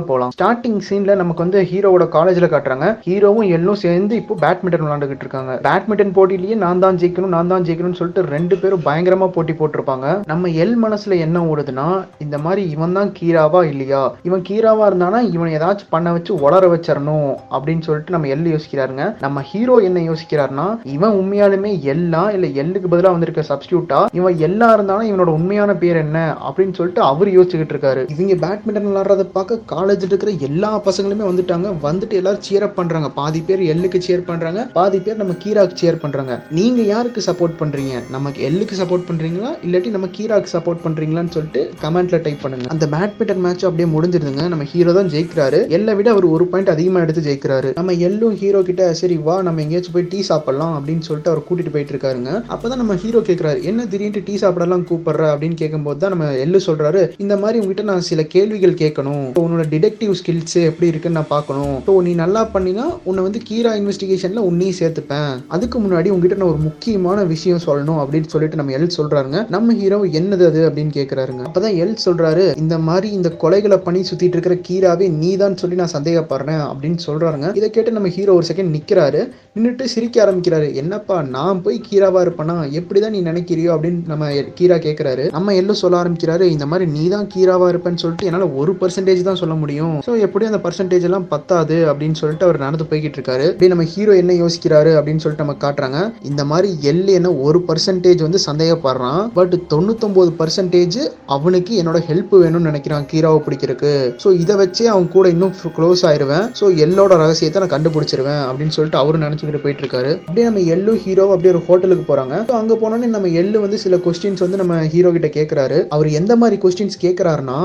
போலாம். 0.00 0.32
ஸ்டார்டிங் 0.36 0.80
சீன்ல 0.88 1.14
நமக்கு 1.22 1.44
வந்து 1.44 1.60
ஹீரோவோட 1.70 2.06
காலேஜ்ல 2.16 2.48
காட்டுறாங்க. 2.52 2.88
ஹீரோவும் 3.06 3.50
எல்லும் 3.56 3.80
சேர்ந்து 3.84 4.16
இப்போ 4.20 4.34
பேட்மிண்டன் 4.44 4.84
விளாண்டுகிட்டு 4.86 5.24
இருக்காங்க. 5.26 5.52
பேட்மிண்டன் 5.66 6.14
போட்டியிலேயே 6.16 6.56
நான் 6.64 6.82
தான் 6.84 6.98
ஜெயிக்கணும் 7.02 7.34
நான் 7.36 7.52
தான் 7.52 7.66
ஜெயிக்கணும்னு 7.68 8.00
சொல்லிட்டு 8.00 8.24
ரெண்டு 8.34 8.56
பேரும் 8.56 8.84
பயங்கரமா 8.88 9.28
போட்டி 9.36 9.52
போட்டிருப்பாங்க. 9.60 10.06
நம்ம 10.32 10.48
எல் 10.64 10.76
மனசுல 10.84 11.18
என்ன 11.26 11.44
ஓடுதுன்னா 11.50 11.86
இந்த 12.26 12.38
மாதிரி 12.38 12.62
இவன் 12.74 12.96
தான் 12.98 13.12
கீராவா 13.18 13.62
இல்லையா? 13.72 14.02
இவன் 14.22 14.44
கீராவா 14.48 14.84
இருந்தானா 14.90 15.20
இவன் 15.36 15.52
ஏதாச்சும் 15.58 15.92
பண்ண 15.94 16.12
வச்சு 16.12 16.34
வளர 16.44 16.64
வச்சிடணும் 16.74 17.30
அப்படின்னு 17.54 17.86
சொல்லிட்டு 17.88 18.14
நம்ம 18.16 18.28
எல் 18.34 18.46
யோசிக்கிறாருங்க. 18.54 19.04
நம்ம 19.24 19.40
ஹீரோ 19.50 19.76
என்ன 19.88 20.00
யோசிக்கிறாருன்னா 20.10 20.66
இவன் 20.96 21.16
உண்மையாலுமே 21.20 21.72
எல்லாம் 21.94 22.30
இல்ல 22.36 22.46
எல்லுக்கு 22.62 22.92
பதிலா 22.92 23.12
வந்திருக்க 23.14 23.44
சப்ஸ்டியூட்டா 23.52 24.00
இவன் 24.18 24.36
எல்லா 24.48 24.72
இருந்தாலும் 24.72 25.08
இவனோட 25.10 25.30
உண்மையான 25.38 25.74
பேர் 25.82 25.96
என்ன? 25.96 26.18
அப்படின்னு 26.48 26.76
சொல்லிட்டு 26.78 27.02
அவர் 27.10 27.28
யோசிச்சுக்கிட்டு 27.36 27.74
இருக்காரு. 27.74 28.02
இவங்க 28.14 28.34
பேட்மிண்டன் 28.44 28.88
விளையாடுறத 28.88 29.26
பார்க்க 29.36 29.58
காலேஜ் 29.84 30.02
இருக்கிற 30.02 30.32
எல்லா 30.32 30.80
பசங்களுமே 30.80 31.24
வந்துட்டாங்க. 31.30 31.72
வந்துட்டு 31.82 32.12
எல்லாரும் 32.12 32.40
சியர் 32.48 32.60
அப் 32.60 32.76
பண்றாங்க. 32.76 33.08
பாதி 33.10 33.40
பேர் 33.40 33.60
எல்லுக்கு 33.60 34.00
சியர் 34.06 34.24
பண்றாங்க. 34.24 34.70
பாதி 34.72 34.98
பேர் 34.98 35.16
நம்ம 35.16 35.32
கீராக்கு 35.44 35.76
சியர் 35.80 35.98
பண்றாங்க. 36.00 36.42
நீங்க 36.50 36.82
யாருக்கு 36.82 37.22
சப்போர்ட் 37.26 37.56
பண்றீங்க? 37.60 38.02
நமக்கு 38.10 38.50
எல்லுக்கு 38.50 38.74
சப்போர்ட் 38.80 39.04
பண்றீங்களா? 39.10 39.50
இல்லாட்டி 39.66 39.90
நம்ம 39.90 40.06
கீராக்கு 40.06 40.46
சப்போர்ட் 40.52 40.82
பண்றீங்களான்னு 40.84 41.28
சொல்லிட்டு 41.28 41.70
கமெண்ட்ல 41.82 42.22
டைப் 42.22 42.42
பண்ணுங்க. 42.42 42.68
அந்த 42.68 42.86
பேட்மிண்டன் 42.86 43.42
மேட்ச் 43.46 43.64
அப்படியே 43.64 43.88
முடிஞ்சிருதுங்க. 43.96 44.48
நம்ம 44.48 44.64
ஹீரோ 44.64 44.92
தான் 44.92 45.06
ஜெயிக்கிறாரு. 45.06 45.68
எல்லை 45.68 45.94
விட 45.94 46.10
அவர் 46.10 46.24
ஒரு 46.24 46.46
பாயிண்ட் 46.46 46.70
அதிகமா 46.70 47.00
எடுத்து 47.00 47.22
ஜெயிக்கிறாரு. 47.28 47.72
நம்ம 47.74 47.92
எல்லும் 47.92 48.34
ஹீரோ 48.34 48.62
கிட்ட 48.62 48.94
சரி 48.94 49.16
வா 49.16 49.42
நம்ம 49.42 49.60
எங்கேயாச்சும் 49.60 49.92
போய் 49.92 50.06
டீ 50.08 50.20
சாப்பிடலாம் 50.20 50.74
அப்படின்னு 50.80 51.00
சொல்லிட்டு 51.00 51.30
அவர் 51.30 51.44
கூட்டிட்டு 51.50 51.70
போயிட்டு 51.70 51.94
இருக்காருங்க. 51.94 52.42
அப்பதான் 52.54 52.82
நம்ம 52.82 52.94
ஹீரோ 52.94 53.18
கேட்கிறாரு 53.18 53.62
என்ன 53.62 53.86
திடீர்னு 53.86 54.22
டீ 54.24 54.36
சாப்பிடலாம் 54.36 54.86
கூப்பிடுற? 54.86 55.22
அப்படின்னு 55.34 55.54
கேட்கும்போது 55.54 55.98
தான் 55.98 56.18
நம்ம 56.18 56.32
எல்லு 56.32 56.60
சொல்றாரு. 56.66 57.10
இந்த 57.18 57.36
மாதிரி 57.36 57.58
உங்ககிட்ட 57.58 57.82
நான் 57.82 58.00
சில 58.00 58.22
கேள்விகள் 58.22 58.74
கேட்கணும். 58.74 59.26
இப்போ 59.26 59.42
உன்னோட 59.48 59.68
டிடெக்டிவ் 59.74 60.14
ஸ்கில்ஸ் 60.22 60.58
எப்படி 60.70 60.90
இருக்குன்னு 60.92 61.18
நான் 61.20 61.32
பார்க்கணும். 61.34 61.76
ஸோ 61.86 61.92
நீ 62.08 62.14
நல்லா 62.22 62.42
பண்ணினா 62.56 62.86
உன்னை 63.08 63.20
வந்து 63.26 63.40
கீரா 63.50 63.70
இன்வெஸ்டிகேஷனில் 63.80 64.46
உன்னையும் 64.48 64.78
சேர்த்துப்பேன். 64.80 65.32
அதுக்கு 65.54 65.76
முன்னாடி 65.84 66.08
உங்ககிட்ட 66.14 66.38
நான் 66.40 66.52
ஒரு 66.52 66.60
முக்கியமான 66.68 67.18
விஷயம் 67.32 67.62
சொல்லணும் 67.66 68.00
அப்படின்னு 68.02 68.30
சொல்லிட்டு 68.32 68.58
நம்ம 68.60 68.74
எல் 68.78 68.94
சொல்றாருங்க. 68.96 69.38
நம்ம 69.54 69.74
ஹீரோ 69.80 69.98
என்னது 70.20 70.44
அது 70.50 70.60
அப்படின்னு 70.68 70.92
கேட்கறாருங்க 70.98 71.42
அப்பதான் 71.48 71.76
எல் 71.84 71.96
சொல்றாரு 72.04 72.44
இந்த 72.62 72.76
மாதிரி 72.88 73.08
இந்த 73.18 73.30
கொலைகளை 73.42 73.78
பண்ணி 73.86 74.00
சுத்திட்டு 74.10 74.36
இருக்கிற 74.36 74.56
கீராவே 74.68 75.08
நீதான் 75.22 75.58
சொல்லி 75.62 75.78
நான் 75.80 75.94
சந்தேகப்படுறேன் 75.94 76.62
அப்படின்னு 76.70 77.00
சொல்றாருங்க. 77.06 77.48
இதை 77.60 77.68
கேட்டு 77.76 77.96
நம்ம 77.96 78.10
ஹீரோ 78.16 78.34
ஒரு 78.38 78.46
செகண்ட் 78.50 78.74
நிற்கிறாரு 78.76 79.22
நின்றுட்டு 79.56 79.86
சிரிக்க 79.94 80.24
ஆரம்பிக்கிறாரு. 80.24 80.68
என்னப்பா 80.82 81.16
நான் 81.36 81.62
போய் 81.64 81.78
கீராவா 81.88 82.22
இருப்பேனா? 82.26 82.56
எப்படிதான் 82.80 83.14
நீ 83.16 83.22
நினைக்கிறியோ 83.30 83.72
அப்படின்னு 83.74 84.00
நம்ம 84.12 84.30
கீரா 84.60 84.78
கேட்கிறாரு 84.86 85.24
நம்ம 85.36 85.54
எல்லாம் 85.60 85.80
சொல்ல 85.82 86.00
ஆரம்பிக்கிறாரு 86.02 86.46
இந்த 86.54 86.66
மாதிரி 86.70 86.86
நீ 86.96 87.04
தான் 87.14 87.28
கீராவா 87.34 87.68
இருப்பேன்னு 87.72 88.02
சொல்லிட்டு 88.04 88.28
என்னால் 88.30 88.54
ஒரு 88.62 88.74
பர்சன்டேஜ் 88.80 89.22
தான் 89.28 89.40
சொல்ல 89.42 89.53
முடியும். 89.62 89.94
ஸோ 90.06 90.12
எப்படியும் 90.26 90.52
அந்த 90.52 90.60
பர்சன்டேஜ் 90.66 91.06
எல்லாம் 91.08 91.26
பத்தாது 91.32 91.76
அப்படின்னு 91.90 92.18
சொல்லிட்டு 92.20 92.46
அவர் 92.46 92.58
நடந்து 92.64 92.86
போய்கிட்டு 92.90 93.18
இருக்காரு. 93.18 93.46
அப்படியே 93.50 93.72
நம்ம 93.72 93.86
ஹீரோ 93.94 94.14
என்ன 94.22 94.32
யோசிக்கிறாரு 94.42 94.92
அப்படின்னு 94.98 95.22
சொல்லிட்டு 95.24 95.44
நம்ம 95.44 95.56
காட்டுறாங்க. 95.64 96.00
இந்த 96.30 96.44
மாதிரி 96.52 96.70
எல் 96.90 97.02
என்ன 97.18 97.32
ஒரு 97.46 97.60
பர்சன்டேஜ் 97.68 98.26
வந்து 98.26 98.40
சந்தேகப்படுறான். 98.48 99.22
பட் 99.38 99.54
தொண்ணூத்தொன்பது 99.72 100.32
பர்சன்டேஜ் 100.40 101.00
அவனுக்கு 101.36 101.72
என்னோட 101.82 102.00
ஹெல்ப் 102.10 102.34
வேணும்னு 102.44 102.70
நினைக்கிறான் 102.70 103.08
கீராவை 103.12 103.40
பிடிக்கிறதுக்கு. 103.46 103.92
ஸோ 104.24 104.30
இதை 104.42 104.56
வச்சே 104.62 104.86
அவன் 104.94 105.08
கூட 105.16 105.26
இன்னும் 105.34 105.54
க்ளோஸ் 105.78 106.04
ஆயிருவேன். 106.10 106.46
ஸோ 106.60 106.64
எல்லோட 106.86 107.12
ரகசியத்தை 107.22 107.60
நான் 107.62 107.74
கண்டுபிடிச்சிருவேன் 107.74 108.42
அப்படின்னு 108.48 108.76
சொல்லிட்டு 108.76 109.00
அவரும் 109.02 109.24
நினைச்சுக்கிட்டு 109.26 109.62
போயிட்டு 109.64 109.82
இருக்காரு. 109.84 110.12
அப்படியே 110.26 110.46
நம்ம 110.48 110.64
எல்லு 110.74 110.92
ஹீரோ 111.04 111.26
அப்படியே 111.34 111.52
ஒரு 111.54 111.62
ஹோட்டலுக்கு 111.68 112.04
போறாங்க. 112.10 112.34
ஸோ 112.50 112.54
அங்க 112.60 112.74
போனோன்னே 112.82 113.10
நம்ம 113.16 113.30
எள்ளு 113.42 113.56
வந்து 113.64 113.78
சில 113.84 113.96
கொஸ்டின்ஸ் 114.06 114.44
வந்து 114.44 114.60
நம்ம 114.62 114.74
ஹீரோ 114.94 115.10
கிட்ட 115.16 115.30
கேட்கறாரு 115.38 115.78
அவர் 115.96 116.08
எந்த 116.20 116.32
மாதிரி 116.42 116.58
கொஸ்டின்ஸ் 116.64 117.02
கேட்கறாருன்னா 117.04 117.58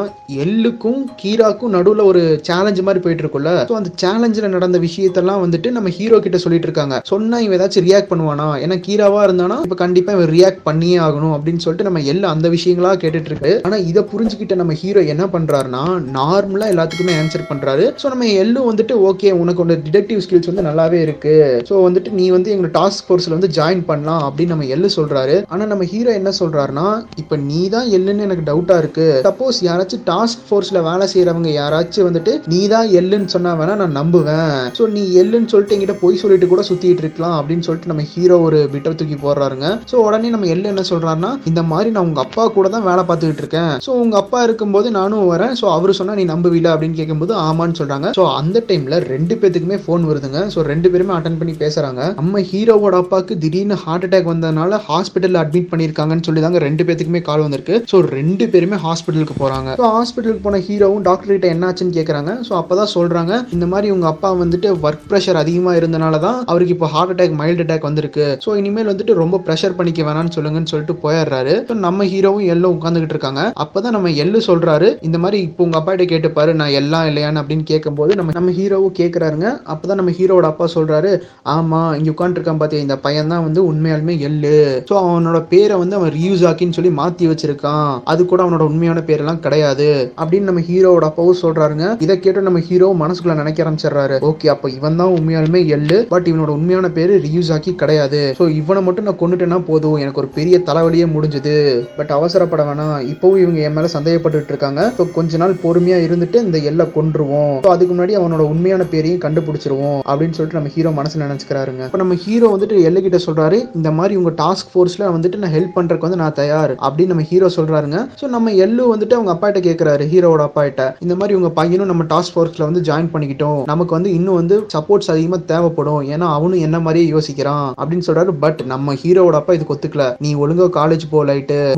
எள்ளுக்கும் 0.43 1.01
கீராக்கும் 1.21 1.73
நடுவில் 1.79 2.03
ஒரு 2.11 2.23
சேலஞ்ச் 2.49 2.85
மாதிரி 2.89 3.03
போயிட்டு 3.05 3.25
இருக்குல்ல 3.25 3.53
ஸோ 3.71 3.75
அந்த 3.81 3.91
சேலஞ்சில் 4.03 4.53
நடந்த 4.57 4.77
விஷயத்தெல்லாம் 4.87 5.43
வந்துட்டு 5.45 5.71
நம்ம 5.77 5.89
ஹீரோ 5.97 6.19
கிட்ட 6.25 6.37
சொல்லிட்டு 6.45 6.67
இருக்காங்க. 6.69 6.95
சொன்னா 7.11 7.37
இவன் 7.45 7.57
ஏதாச்சும் 7.59 7.85
ரியாக்ட் 7.89 8.11
பண்ணுவானா? 8.11 8.47
ஏன்னா 8.63 8.75
கீராவா 8.87 9.21
இருந்தானா 9.27 9.57
இப்போ 9.65 9.77
கண்டிப்பா 9.83 10.11
இவன் 10.17 10.31
ரியாக்ட் 10.35 10.61
பண்ணியே 10.67 10.97
ஆகணும் 11.07 11.33
அப்படின்னு 11.35 11.63
சொல்லிட்டு 11.65 11.87
நம்ம 11.87 12.01
எள்ளு 12.11 12.25
அந்த 12.33 12.47
விஷயங்களா 12.55 12.91
கேட்டுட்டு 13.03 13.29
இருக்கு 13.31 13.51
ஆனா 13.67 13.77
இதை 13.89 14.01
புரிஞ்சுக்கிட்ட 14.11 14.55
நம்ம 14.61 14.73
ஹீரோ 14.81 15.01
என்ன 15.13 15.23
பண்றாருன்னா 15.35 15.83
நார்மலா 16.17 16.67
எல்லாத்துக்குமே 16.73 17.15
ஆன்சர் 17.21 17.47
பண்றாரு. 17.51 17.85
ஸோ 18.01 18.07
நம்ம 18.13 18.27
எள்ளும் 18.43 18.67
வந்துட்டு 18.69 18.95
ஓகே 19.09 19.31
உனக்கு 19.41 19.63
ஒரு 19.65 19.77
டிடெக்டிவ் 19.87 20.23
ஸ்கில்ஸ் 20.25 20.49
வந்து 20.51 20.67
நல்லாவே 20.69 20.99
இருக்கு. 21.05 21.35
ஸோ 21.69 21.75
வந்துட்டு 21.87 22.11
நீ 22.19 22.25
வந்து 22.35 22.51
எங்களை 22.55 22.71
டாஸ்க் 22.79 23.05
ஃபோர்ஸ்ல 23.07 23.35
வந்து 23.37 23.51
ஜாயின் 23.59 23.83
பண்ணலாம் 23.91 24.23
அப்படின்னு 24.27 24.53
நம்ம 24.55 24.67
எள்ளு 24.75 24.89
சொல்றாரு. 24.97 25.37
ஆனா 25.53 25.65
நம்ம 25.71 25.87
ஹீரோ 25.93 26.13
என்ன 26.19 26.33
சொல்றாருன்னா 26.41 26.87
இப்ப 27.23 27.37
நீ 27.49 27.61
தான் 27.75 27.89
எள்ளுன்னு 27.97 28.25
எனக்கு 28.27 28.47
டவுட்டா 28.51 28.77
இருக்கு. 28.83 29.07
சப்போஸ் 29.29 29.59
யாராச்சும் 29.69 30.05
டாஸ்க் 30.11 30.43
ஃபோர்ஸ்ல 30.47 30.81
வேலை 30.89 31.07
செய்யறவங்க 31.13 31.51
யாராச்சும் 31.69 32.07
வந்துட்டு 32.07 32.35
நீ 32.51 32.59
தான் 32.73 32.87
எள்ளுன்னு 32.99 33.31
சொன்னா 33.33 33.51
வேணா 33.59 33.73
நான் 33.81 33.97
நம்புவேன். 33.99 34.53
ஸோ 34.77 34.83
நீ 34.95 35.01
எள்ளுன்னு 35.21 35.49
சொல்லிட்டு 35.51 35.75
என்கிட்ட 35.75 35.95
போய் 36.03 36.21
சொல்லிட்டு 36.21 36.47
கூட 36.51 36.61
சுத்திட்டு 36.69 37.03
இருக்கலாம் 37.03 37.35
அப்படின்னு 37.39 37.65
சொல்லிட்டு 37.65 37.91
நம்ம 37.91 38.03
ஹீரோ 38.11 38.35
ஒரு 38.45 38.59
பிட்டை 38.73 38.93
தூக்கி 38.99 39.17
போடுறாருங்க. 39.23 39.67
ஸோ 39.91 39.95
உடனே 40.05 40.29
நம்ம 40.35 40.47
எள்ளு 40.53 40.65
என்ன 40.71 40.83
சொல்றாருன்னா 40.91 41.31
இந்த 41.49 41.61
மாதிரி 41.71 41.89
நான் 41.95 42.07
உங்க 42.07 42.21
அப்பா 42.25 42.43
கூட 42.57 42.67
தான் 42.75 42.85
வேலை 42.89 43.03
பார்த்துக்கிட்டு 43.09 43.43
இருக்கேன். 43.43 43.73
ஸோ 43.85 43.91
உங்க 44.03 44.15
அப்பா 44.21 44.39
இருக்கும்போது 44.47 44.87
நானும் 44.99 45.27
வரேன். 45.33 45.53
ஸோ 45.61 45.65
அவரு 45.75 45.93
சொன்னா 45.99 46.15
நீ 46.19 46.25
நம்புவீல? 46.33 46.71
அப்படின்னு 46.75 46.99
கேட்கும்போது 46.99 47.35
ஆமான்னு 47.47 47.77
சொல்றாங்க. 47.81 48.09
ஸோ 48.17 48.25
அந்த 48.39 48.63
டைம்ல 48.69 48.99
ரெண்டு 49.13 49.37
பேத்துக்குமே 49.41 49.79
ஃபோன் 49.83 50.07
வருதுங்க. 50.09 50.41
ஸோ 50.55 50.65
ரெண்டு 50.71 50.89
பேருமே 50.93 51.15
அட்டன் 51.17 51.39
பண்ணி 51.41 51.55
பேசுறாங்க. 51.63 52.01
நம்ம 52.21 52.43
ஹீரோவோட 52.51 52.97
அப்பாவுக்கு 53.03 53.35
திடீர்னு 53.43 53.77
ஹார்ட் 53.85 54.07
அட்டாக் 54.09 54.31
வந்ததுனால 54.33 54.81
ஹாஸ்பிட்டல் 54.89 55.39
அட்மிட் 55.43 55.69
பண்ணியிருக்காங்கன்னு 55.73 56.27
சொல்லி 56.29 56.43
தாங்க 56.45 56.61
ரெண்டு 56.67 56.85
பேத்துக்குமே 56.89 57.23
கால் 57.29 57.45
வந்திருக்கு. 57.45 57.77
ஸோ 57.93 57.99
ரெண்டு 58.17 58.47
பேருமே 58.55 58.79
ஹாஸ்பிட்டலுக்கு 58.87 59.37
போறாங்க. 59.43 59.69
ஸோ 59.81 59.87
ஹாஸ்பிட்டலுக்கு 59.97 60.45
போன 60.47 60.61
ஹீரோவும் 60.67 61.05
டாக்டர் 61.09 61.33
கிட்ட 61.35 61.49
என்னாச்சுன்னு 61.59 61.95
கேட்குறாங்க 61.99 62.31
ஸோ 62.47 62.53
அப்போ 62.61 62.73
தான் 62.81 62.91
சொல்கிறாங்க 62.95 63.33
இந்த 63.55 63.65
மாதிரி 63.71 63.87
உங்கள் 63.95 64.11
அப்பா 64.13 64.29
வந்துட்டு 64.41 64.67
ஒர்க் 64.85 65.05
ப்ரெஷர் 65.11 65.39
அதிகமாக 65.41 65.79
இருந்தனால 65.79 66.19
தான் 66.25 66.37
அவருக்கு 66.51 66.75
இப்போ 66.75 66.87
ஹார்ட் 66.93 67.11
அட்டாக் 67.13 67.33
மைல்டு 67.39 67.63
அட்டாக் 67.63 67.87
வந்திருக்கு. 67.87 68.25
ஸோ 68.43 68.49
இனிமேல் 68.59 68.89
வந்துட்டு 68.91 69.13
ரொம்ப 69.21 69.35
ப்ரெஷர் 69.45 69.75
பண்ணிக்க 69.79 70.01
வேணாம்னு 70.07 70.33
சொல்லுங்கன்னு 70.35 70.71
சொல்லிட்டு 70.71 70.95
போயிடுறாரு. 71.03 71.53
ஸோ 71.69 71.75
நம்ம 71.85 72.05
ஹீரோவும் 72.11 72.47
எல்லாம் 72.53 72.75
உட்காந்துக்கிட்டு 72.77 73.15
இருக்காங்க. 73.15 73.43
அப்போ 73.63 73.77
தான் 73.85 73.95
நம்ம 73.97 74.11
எள்ளு 74.23 74.41
சொல்கிறாரு 74.49 74.89
இந்த 75.07 75.17
மாதிரி 75.23 75.39
இப்போ 75.47 75.63
உங்க 75.67 75.77
அப்பா 75.79 75.93
கிட்ட 75.93 76.07
கேட்டுப்பாரு 76.13 76.53
நான் 76.61 76.75
எல்லாம் 76.81 77.07
இல்லையான்னு 77.09 77.41
அப்படின்னு 77.41 77.65
கேட்கும்போது 77.71 78.17
நம்ம 78.19 78.35
நம்ம 78.39 78.53
ஹீரோவும் 78.59 78.95
கேட்கறாருங்க 79.01 79.47
அப்பதான் 79.73 79.99
நம்ம 80.01 80.13
ஹீரோவோட 80.19 80.47
அப்பா 80.51 80.67
சொல்றாரு 80.77 81.11
ஆமா 81.55 81.81
இங்கே 81.99 82.13
உட்காந்துருக்கான் 82.15 82.61
பார்த்தியா 82.61 82.85
இந்த 82.87 82.97
பையன் 83.05 83.33
தான் 83.33 83.45
வந்து 83.47 83.61
உண்மையாலுமே 83.71 84.15
எள்ளு 84.29 84.55
ஸோ 84.89 84.95
அவனோட 85.03 85.41
பேரை 85.53 85.77
வந்து 85.83 85.97
அவன் 85.99 86.13
ரியூஸ் 86.19 86.45
ஆக்கின்னு 86.49 86.77
சொல்லி 86.77 86.93
மாற்றி 87.01 87.27
வச்சிருக்கான். 87.31 87.91
அது 88.11 88.21
கூட 88.31 88.39
அவனோட 88.45 88.63
உண்மையான 88.71 89.03
பேரெல்லாம் 89.09 89.43
கிடையாது. 89.45 89.89
அப்படின்னு 90.21 90.49
நம்ம 90.49 90.63
ஹீரோவோட 90.69 91.05
அப்பாவும் 91.09 91.39
சொல்றாருங்க. 91.49 91.85
இதை 92.07 92.17
கேட்டு 92.23 92.47
நம்ம 92.49 92.63
ஹீரோ 92.69 92.89
மனசுக்குள்ள 93.03 93.35
நினைக்க 93.41 93.65
ஆரம்பிச்சிடுறாரு. 93.65 94.17
ஓகே 94.31 94.47
அப்ப 94.55 94.69
இவன் 94.77 94.99
தான் 95.01 95.13
உண்மையாலுமே 95.17 95.61
எள்ளு 95.75 95.99
பட் 96.13 96.27
இவனோட 96.31 96.51
உண்மையான 96.57 96.87
பேரு 96.97 97.13
ரியூசாக்கி 97.27 97.71
கிடையாது. 97.81 98.21
ஸோ 98.39 98.45
இவனை 98.59 98.81
மட்டும் 98.87 99.07
நான் 99.09 99.21
கொண்டுட்டேன்னா 99.21 99.59
போதும். 99.69 99.97
எனக்கு 100.03 100.21
ஒரு 100.23 100.29
பெரிய 100.37 100.55
தலைவலியே 100.69 101.05
முடிஞ்சது. 101.15 101.55
பட் 101.97 102.11
அவசரப்பட 102.17 102.63
வேணாம். 102.69 102.95
இப்பவும் 103.13 103.41
இவங்க 103.43 103.59
என் 103.67 103.75
மேல 103.77 103.89
சந்தேகப்பட்டுட்டு 103.95 104.53
இருக்காங்க. 104.53 104.81
ஸோ 104.97 105.05
கொஞ்ச 105.17 105.37
நாள் 105.43 105.55
பொறுமையா 105.63 105.97
இருந்துட்டு 106.07 106.37
இந்த 106.47 106.57
எல்லை 106.71 106.87
கொன்றுவோம். 106.97 107.55
அதுக்கு 107.75 107.93
முன்னாடி 107.93 108.15
அவனோட 108.21 108.43
உண்மையான 108.53 108.85
பேரையும் 108.93 109.23
கண்டுபிடிச்சிருவோம் 109.25 109.99
அப்படின்னு 110.09 110.37
சொல்லிட்டு 110.37 110.59
நம்ம 110.59 110.73
ஹீரோ 110.75 110.93
மனசுல 110.99 111.27
நினைச்சுக்கிறாருங்க. 111.27 111.83
இப்போ 111.89 112.01
நம்ம 112.03 112.17
ஹீரோ 112.25 112.49
வந்துட்டு 112.55 112.77
எல்லை 112.89 113.03
கிட்ட 113.07 113.19
சொல்றாரு 113.27 113.59
இந்த 113.79 113.91
மாதிரி 113.99 114.15
உங்க 114.21 114.33
டாஸ்க் 114.43 114.71
ஃபோர்ஸ்ல 114.73 115.11
வந்துட்டு 115.15 115.41
நான் 115.43 115.55
ஹெல்ப் 115.57 115.75
பண்றதுக்கு 115.77 116.07
வந்து 116.07 116.21
நான் 116.23 116.37
தயார் 116.41 116.73
அப்படின்னு 116.85 117.13
நம்ம 117.13 117.25
ஹீரோ 117.31 117.49
சொல்றாருங்க. 117.57 117.99
ஸோ 118.21 118.27
நம்ம 118.35 118.53
எல்லு 118.65 118.83
வந்துட்டு 118.93 119.17
அவங்க 119.17 119.31
அப்பா 119.35 119.47
கிட்ட 119.49 119.61
கேட்கறாரு 119.67 120.05
ஹீரோட 120.13 120.43
அப்பா 120.49 120.63
கிட்ட 120.67 120.83
இந்த 121.05 121.15
மாதிரி 121.19 121.35
இவங்க 121.39 121.51
பையனும் 121.59 121.89
நம்ம 121.91 122.05
டாஸ்க் 122.13 122.33
ஃபோர்ஸ்ல 122.35 122.63
வந்து 122.67 122.81
ஜாயின் 122.87 123.11
பண்ணிக்கிட்டோம். 123.11 123.59
நமக்கு 123.71 123.93
வந்து 123.97 124.09
இன்னும் 124.17 124.39
வந்து 124.39 124.55
சப்போர்ட்ஸ் 124.73 125.11
அதிகமா 125.13 125.37
தேவைப்படும். 125.51 126.01
ஏன்னா 126.13 126.27
அவனும் 126.37 126.63
என்ன 126.67 126.77
மாதிரியே 126.85 127.07
யோசிக்கிறான் 127.15 127.67
அப்படின்னு 127.81 128.05
சொல்றாரு. 128.07 128.31
பட் 128.43 128.61
நம்ம 128.73 128.93
ஹீரோவோட 129.03 129.37
அப்பா 129.41 129.53
இதுக்கு 129.57 129.75
ஒத்துக்கல. 129.75 130.05
நீ 130.25 130.31
ஒழுங்கா 130.43 130.67
காலேஜ் 130.79 131.05
போ 131.13 131.17